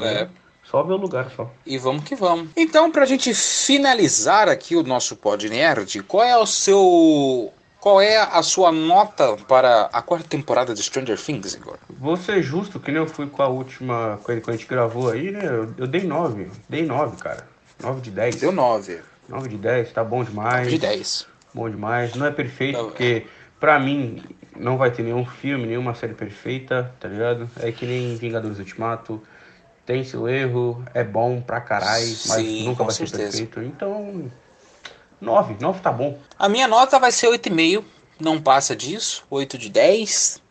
É. 0.02 0.28
Só 0.66 0.84
ver 0.84 0.92
o 0.92 0.98
lugar, 0.98 1.32
só. 1.34 1.50
E 1.66 1.78
vamos 1.78 2.04
que 2.04 2.14
vamos. 2.14 2.50
Então, 2.58 2.92
pra 2.92 3.06
gente 3.06 3.34
finalizar 3.34 4.50
aqui 4.50 4.76
o 4.76 4.84
nosso 4.84 5.16
Pod 5.16 5.48
Nerd, 5.50 6.04
qual 6.04 6.26
é 6.26 6.36
o 6.36 6.46
seu. 6.46 7.54
Qual 7.80 8.02
é 8.02 8.18
a 8.18 8.44
sua 8.44 8.70
nota 8.70 9.38
para 9.48 9.90
a 9.94 10.02
quarta 10.02 10.28
temporada 10.28 10.74
de 10.74 10.84
Stranger 10.84 11.18
Things, 11.18 11.54
Igor? 11.54 11.78
Vou 11.88 12.18
ser 12.18 12.44
justo, 12.44 12.82
que 12.82 12.92
nem 12.92 13.00
eu 13.00 13.08
fui 13.08 13.28
com 13.28 13.42
a 13.42 13.48
última, 13.48 14.20
quando 14.24 14.42
quando 14.42 14.56
a 14.56 14.58
gente 14.58 14.68
gravou 14.68 15.10
aí, 15.10 15.32
né? 15.32 15.46
Eu, 15.46 15.74
eu 15.78 15.88
dei 15.88 16.04
9. 16.04 16.48
Dei 16.68 16.86
9, 16.86 17.16
cara. 17.16 17.48
9 17.82 18.02
de 18.02 18.12
10. 18.12 18.36
Deu 18.36 18.52
9. 18.52 19.00
9 19.30 19.48
de 19.48 19.58
10, 19.58 19.94
tá 19.94 20.04
bom 20.04 20.22
demais. 20.22 20.68
De 20.70 20.80
10. 20.80 21.28
Bom 21.54 21.70
demais. 21.70 22.14
Não 22.14 22.26
é 22.26 22.32
perfeito, 22.32 22.78
Não, 22.78 22.86
porque 22.90 23.26
pra 23.58 23.80
mim 23.80 24.22
não 24.56 24.78
vai 24.78 24.92
ter 24.92 25.04
nenhum 25.04 25.26
filme, 25.26 25.66
nenhuma 25.66 25.94
série 25.96 26.14
perfeita, 26.14 26.94
tá 27.00 27.08
ligado? 27.08 27.50
É 27.60 27.72
que 27.72 27.86
nem 27.86 28.16
Vingadores 28.16 28.60
Ultimato. 28.60 29.22
Tem 29.86 30.04
seu 30.04 30.28
erro, 30.28 30.84
é 30.96 31.04
bom 31.04 31.40
pra 31.40 31.62
caralho, 31.62 32.16
mas 32.28 32.64
nunca 32.64 32.84
vai 32.84 32.94
ser 32.94 33.08
certeza. 33.08 33.38
perfeito. 33.38 33.62
Então, 33.62 34.32
9, 35.22 35.58
9 35.60 35.80
tá 35.80 35.92
bom. 35.92 36.18
A 36.40 36.50
minha 36.50 36.68
nota 36.68 36.98
vai 36.98 37.12
ser 37.12 37.28
8,5. 37.28 37.84
Não 38.20 38.42
passa 38.42 38.76
disso. 38.76 39.24
8 39.30 39.58
de 39.60 39.70
10. 39.70 40.42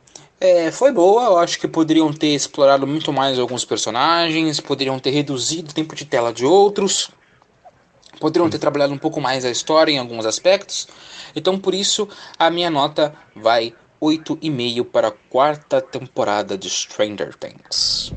É, 0.41 0.71
foi 0.71 0.93
boa, 0.93 1.25
eu 1.25 1.39
acho 1.39 1.59
que 1.59 1.67
poderiam 1.67 2.13
ter 2.13 2.35
explorado 2.35 2.87
muito 2.87 3.13
mais 3.13 3.39
alguns 3.39 3.65
personagens, 3.65 4.61
poderiam 4.61 4.99
ter 4.99 5.11
reduzido 5.11 5.71
o 5.71 5.75
tempo 5.75 5.95
de 5.95 6.05
tela 6.05 6.33
de 6.33 6.45
outros, 6.45 7.11
poderiam 8.21 8.51
ter 8.51 8.59
trabalhado 8.59 8.93
um 8.93 8.99
pouco 8.99 9.21
mais 9.21 9.45
a 9.45 9.51
história 9.51 9.93
em 9.93 9.99
alguns 9.99 10.27
aspectos. 10.27 10.87
Então, 11.35 11.59
por 11.59 11.73
isso, 11.73 12.09
a 12.39 12.51
minha 12.51 12.69
nota 12.69 13.15
vai 13.35 13.75
8,5 14.05 14.85
para 14.85 15.09
a 15.09 15.13
quarta 15.31 15.81
temporada 15.81 16.59
de 16.59 16.69
Stranger 16.69 17.35
Things. 17.35 18.13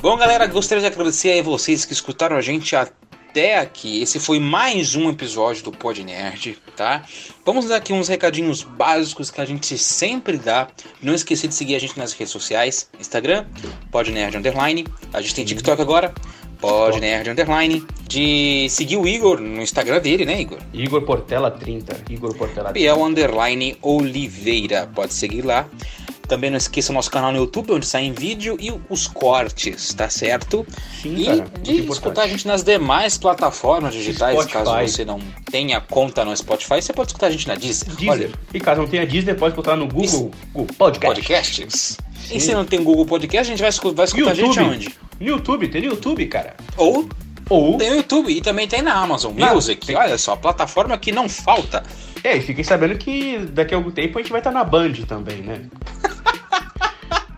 Bom, 0.00 0.16
galera, 0.16 0.46
gostaria 0.46 0.80
de 0.80 0.86
agradecer 0.86 1.36
a 1.36 1.42
vocês 1.42 1.84
que 1.84 1.92
escutaram 1.92 2.36
a 2.36 2.40
gente 2.40 2.76
até 2.76 3.58
aqui. 3.58 4.00
Esse 4.00 4.20
foi 4.20 4.38
mais 4.38 4.94
um 4.94 5.10
episódio 5.10 5.64
do 5.64 5.72
Pod 5.72 6.04
Nerd, 6.04 6.56
tá? 6.76 7.04
Vamos 7.44 7.66
dar 7.66 7.76
aqui 7.76 7.92
uns 7.92 8.06
recadinhos 8.06 8.62
básicos 8.62 9.32
que 9.32 9.40
a 9.40 9.44
gente 9.44 9.76
sempre 9.76 10.38
dá. 10.38 10.68
Não 11.02 11.12
esqueça 11.12 11.48
de 11.48 11.54
seguir 11.56 11.74
a 11.74 11.80
gente 11.80 11.98
nas 11.98 12.12
redes 12.12 12.30
sociais: 12.30 12.88
Instagram, 13.00 13.46
Pod 13.90 14.12
Nerd 14.12 14.36
Underline. 14.36 14.86
A 15.12 15.20
gente 15.20 15.34
tem 15.34 15.44
TikTok 15.44 15.82
agora, 15.82 16.14
Podnerd 16.60 17.28
Underline. 17.28 17.84
De 18.08 18.68
seguir 18.70 18.96
o 18.96 19.06
Igor 19.06 19.40
no 19.40 19.60
Instagram 19.60 20.00
dele, 20.00 20.24
né, 20.24 20.40
Igor? 20.40 20.58
Igor 20.72 21.02
Portela 21.02 21.50
30. 21.50 21.96
Igor 22.08 22.34
Portela 22.34 22.72
30. 22.72 22.72
Biel 22.72 23.04
Underline 23.04 23.76
Oliveira. 23.82 24.88
Pode 24.94 25.12
seguir 25.12 25.42
lá. 25.42 25.68
Também 26.28 26.50
não 26.50 26.56
esqueça 26.56 26.90
o 26.90 26.94
nosso 26.94 27.10
canal 27.10 27.30
no 27.30 27.38
YouTube, 27.38 27.72
onde 27.72 27.86
saem 27.86 28.12
vídeo 28.12 28.56
e 28.60 28.72
os 28.90 29.06
cortes, 29.06 29.94
tá 29.94 30.08
certo? 30.10 30.66
Sim, 31.02 31.14
e 31.16 31.24
cara, 31.26 31.36
de 31.62 31.72
importante. 31.72 31.92
escutar 31.92 32.22
a 32.22 32.26
gente 32.26 32.46
nas 32.48 32.62
demais 32.64 33.16
plataformas 33.16 33.94
digitais, 33.94 34.34
Spotify. 34.34 34.52
caso 34.64 34.70
você 34.92 35.04
não 35.04 35.20
tenha 35.50 35.80
conta 35.80 36.24
no 36.24 36.36
Spotify, 36.36 36.82
você 36.82 36.92
pode 36.92 37.10
escutar 37.10 37.28
a 37.28 37.30
gente 37.30 37.46
na 37.46 37.54
Deezer. 37.54 37.88
Deezer. 37.94 38.10
Olha, 38.10 38.30
E 38.52 38.58
caso 38.60 38.80
não 38.80 38.88
tenha 38.88 39.06
Deezer, 39.06 39.36
pode 39.36 39.54
botar 39.54 39.76
no 39.76 39.86
Google, 39.86 40.30
Google 40.52 40.74
Podcast. 40.76 41.06
podcasts. 41.14 41.96
E 42.30 42.40
se 42.40 42.52
não 42.52 42.64
tem 42.64 42.82
Google 42.82 43.06
Podcast, 43.06 43.46
a 43.48 43.50
gente 43.54 43.60
vai 43.60 43.68
escutar, 43.70 43.94
vai 43.96 44.04
escutar 44.06 44.30
a 44.32 44.34
gente 44.34 44.58
aonde? 44.58 44.88
No 45.20 45.26
YouTube, 45.28 45.68
tem 45.68 45.80
no 45.82 45.88
YouTube, 45.88 46.26
cara. 46.26 46.56
Ou 46.76 47.08
Ou. 47.48 47.78
tem 47.78 47.90
no 47.90 47.96
YouTube 47.96 48.32
e 48.36 48.40
também 48.40 48.66
tem 48.66 48.82
na 48.82 48.94
Amazon 48.94 49.32
Na- 49.36 49.54
Music. 49.54 49.86
tem- 49.86 49.94
Olha 49.96 50.18
só, 50.18 50.34
plataforma 50.34 50.98
que 50.98 51.12
não 51.12 51.28
falta. 51.28 51.84
É, 52.24 52.36
e 52.36 52.40
fiquei 52.40 52.64
sabendo 52.64 52.98
que 52.98 53.38
daqui 53.52 53.72
a 53.72 53.76
algum 53.76 53.92
tempo 53.92 54.18
a 54.18 54.22
gente 54.22 54.32
vai 54.32 54.40
estar 54.40 54.50
na 54.50 54.64
Band 54.64 54.94
também, 55.06 55.36
né? 55.42 55.60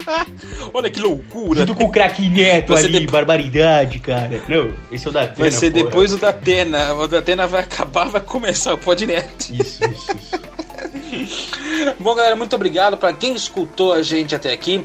Olha 0.73 0.91
que 0.91 1.01
loucura. 1.01 1.61
Junto 1.61 1.75
com 1.75 1.85
o 1.85 1.91
craque 1.91 2.29
Neto 2.29 2.75
ali, 2.75 3.07
barbaridade, 3.07 3.99
cara. 3.99 4.43
Não, 4.49 4.73
esse 4.91 5.07
é 5.07 5.11
o 5.11 5.13
da 5.13 5.23
Atena, 5.23 5.37
Vai 5.39 5.51
ser 5.51 5.71
porra. 5.71 5.85
depois 5.85 6.13
o 6.13 6.19
da 6.19 6.29
Atena. 6.31 6.95
O 6.95 7.07
da 7.09 7.19
Atena 7.19 7.47
vai 7.47 7.61
acabar, 7.63 8.09
vai 8.09 8.21
começar 8.21 8.75
o 8.75 8.79
Podnet. 8.79 9.27
Isso, 9.51 9.85
isso, 9.85 10.13
isso. 10.17 10.38
Bom, 11.99 12.15
galera, 12.15 12.37
muito 12.37 12.55
obrigado 12.55 12.97
para 12.97 13.13
quem 13.13 13.35
escutou 13.35 13.93
a 13.93 14.03
gente 14.03 14.35
até 14.35 14.53
aqui. 14.53 14.85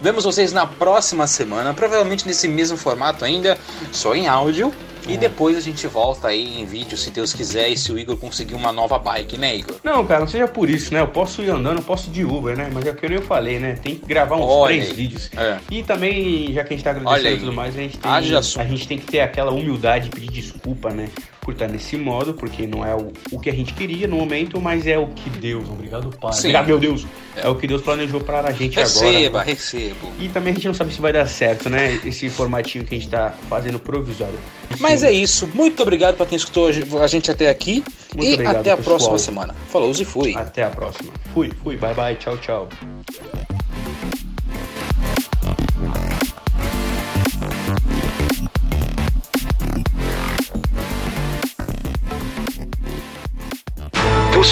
Vemos 0.00 0.24
vocês 0.24 0.52
na 0.52 0.66
próxima 0.66 1.26
semana, 1.26 1.74
provavelmente 1.74 2.26
nesse 2.26 2.48
mesmo 2.48 2.76
formato 2.76 3.24
ainda, 3.24 3.58
só 3.90 4.14
em 4.14 4.28
áudio. 4.28 4.72
E 5.08 5.16
depois 5.16 5.56
a 5.56 5.60
gente 5.60 5.84
volta 5.88 6.28
aí 6.28 6.60
em 6.60 6.64
vídeo, 6.64 6.96
se 6.96 7.10
Deus 7.10 7.32
quiser, 7.32 7.68
e 7.68 7.76
se 7.76 7.90
o 7.90 7.98
Igor 7.98 8.16
conseguir 8.16 8.54
uma 8.54 8.72
nova 8.72 8.98
bike, 9.00 9.36
né, 9.36 9.56
Igor? 9.56 9.76
Não, 9.82 10.06
cara, 10.06 10.20
não 10.20 10.28
seja 10.28 10.46
por 10.46 10.70
isso, 10.70 10.94
né? 10.94 11.00
Eu 11.00 11.08
posso 11.08 11.42
ir 11.42 11.50
andando, 11.50 11.78
eu 11.78 11.82
posso 11.82 12.08
ir 12.08 12.12
de 12.12 12.24
Uber, 12.24 12.56
né? 12.56 12.70
Mas 12.72 12.86
é 12.86 12.90
o 12.90 12.94
que 12.94 13.06
eu 13.06 13.22
falei, 13.22 13.58
né? 13.58 13.76
Tem 13.82 13.96
que 13.96 14.06
gravar 14.06 14.36
uns 14.36 14.44
Olha 14.44 14.74
três 14.74 14.90
aí. 14.90 14.94
vídeos. 14.94 15.28
É. 15.36 15.58
E 15.70 15.82
também, 15.82 16.52
já 16.52 16.62
que 16.62 16.72
a 16.72 16.76
gente 16.76 16.84
tá 16.84 16.90
agradecendo 16.90 17.34
e 17.34 17.38
tudo 17.40 17.52
mais, 17.52 17.76
a 17.76 17.80
gente, 17.80 17.98
tem, 17.98 18.10
a 18.12 18.20
gente 18.64 18.86
tem 18.86 18.98
que 18.98 19.06
ter 19.06 19.20
aquela 19.20 19.50
humildade 19.50 20.08
de 20.08 20.10
pedir 20.10 20.30
desculpa, 20.30 20.90
né? 20.90 21.08
Por 21.42 21.54
estar 21.54 21.66
nesse 21.66 21.96
modo, 21.96 22.34
porque 22.34 22.68
não 22.68 22.86
é 22.86 22.94
o, 22.94 23.12
o 23.32 23.40
que 23.40 23.50
a 23.50 23.52
gente 23.52 23.74
queria 23.74 24.06
no 24.06 24.14
momento, 24.16 24.60
mas 24.60 24.86
é 24.86 24.96
o 24.96 25.08
que 25.08 25.28
Deus, 25.28 25.68
obrigado, 25.68 26.08
Pai. 26.16 26.32
Sim. 26.32 26.38
Obrigado, 26.38 26.66
meu 26.68 26.78
Deus. 26.78 27.04
É. 27.34 27.48
o 27.48 27.56
que 27.56 27.66
Deus 27.66 27.82
planejou 27.82 28.20
para 28.20 28.48
a 28.48 28.52
gente 28.52 28.76
Receba, 28.76 29.26
agora. 29.40 29.44
recebo. 29.44 30.12
E 30.20 30.28
também 30.28 30.52
a 30.52 30.54
gente 30.54 30.68
não 30.68 30.74
sabe 30.74 30.94
se 30.94 31.00
vai 31.00 31.12
dar 31.12 31.26
certo, 31.26 31.68
né? 31.68 31.98
Esse 32.04 32.30
formatinho 32.30 32.84
que 32.84 32.94
a 32.94 32.98
gente 32.98 33.10
tá 33.10 33.34
fazendo 33.48 33.78
provisório. 33.80 34.38
Mas 34.78 35.02
é 35.02 35.10
isso. 35.10 35.48
Muito 35.52 35.82
obrigado 35.82 36.16
para 36.16 36.26
quem 36.26 36.36
escutou 36.36 36.68
a 36.68 37.06
gente 37.08 37.30
até 37.30 37.50
aqui. 37.50 37.82
Muito 38.14 38.30
e 38.30 38.34
obrigado, 38.34 38.56
até 38.56 38.70
a 38.70 38.76
pessoal. 38.76 38.96
próxima 38.96 39.18
semana. 39.18 39.54
Falou 39.68 39.90
e 39.90 40.04
fui. 40.04 40.36
Até 40.36 40.62
a 40.62 40.70
próxima. 40.70 41.12
Fui, 41.34 41.50
fui, 41.62 41.76
bye 41.76 41.94
bye, 41.94 42.14
tchau, 42.14 42.38
tchau. 42.38 42.68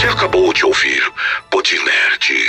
Você 0.00 0.06
acabou 0.06 0.50
de 0.54 0.64
ouvir 0.64 1.12
Podnerd. 1.50 2.48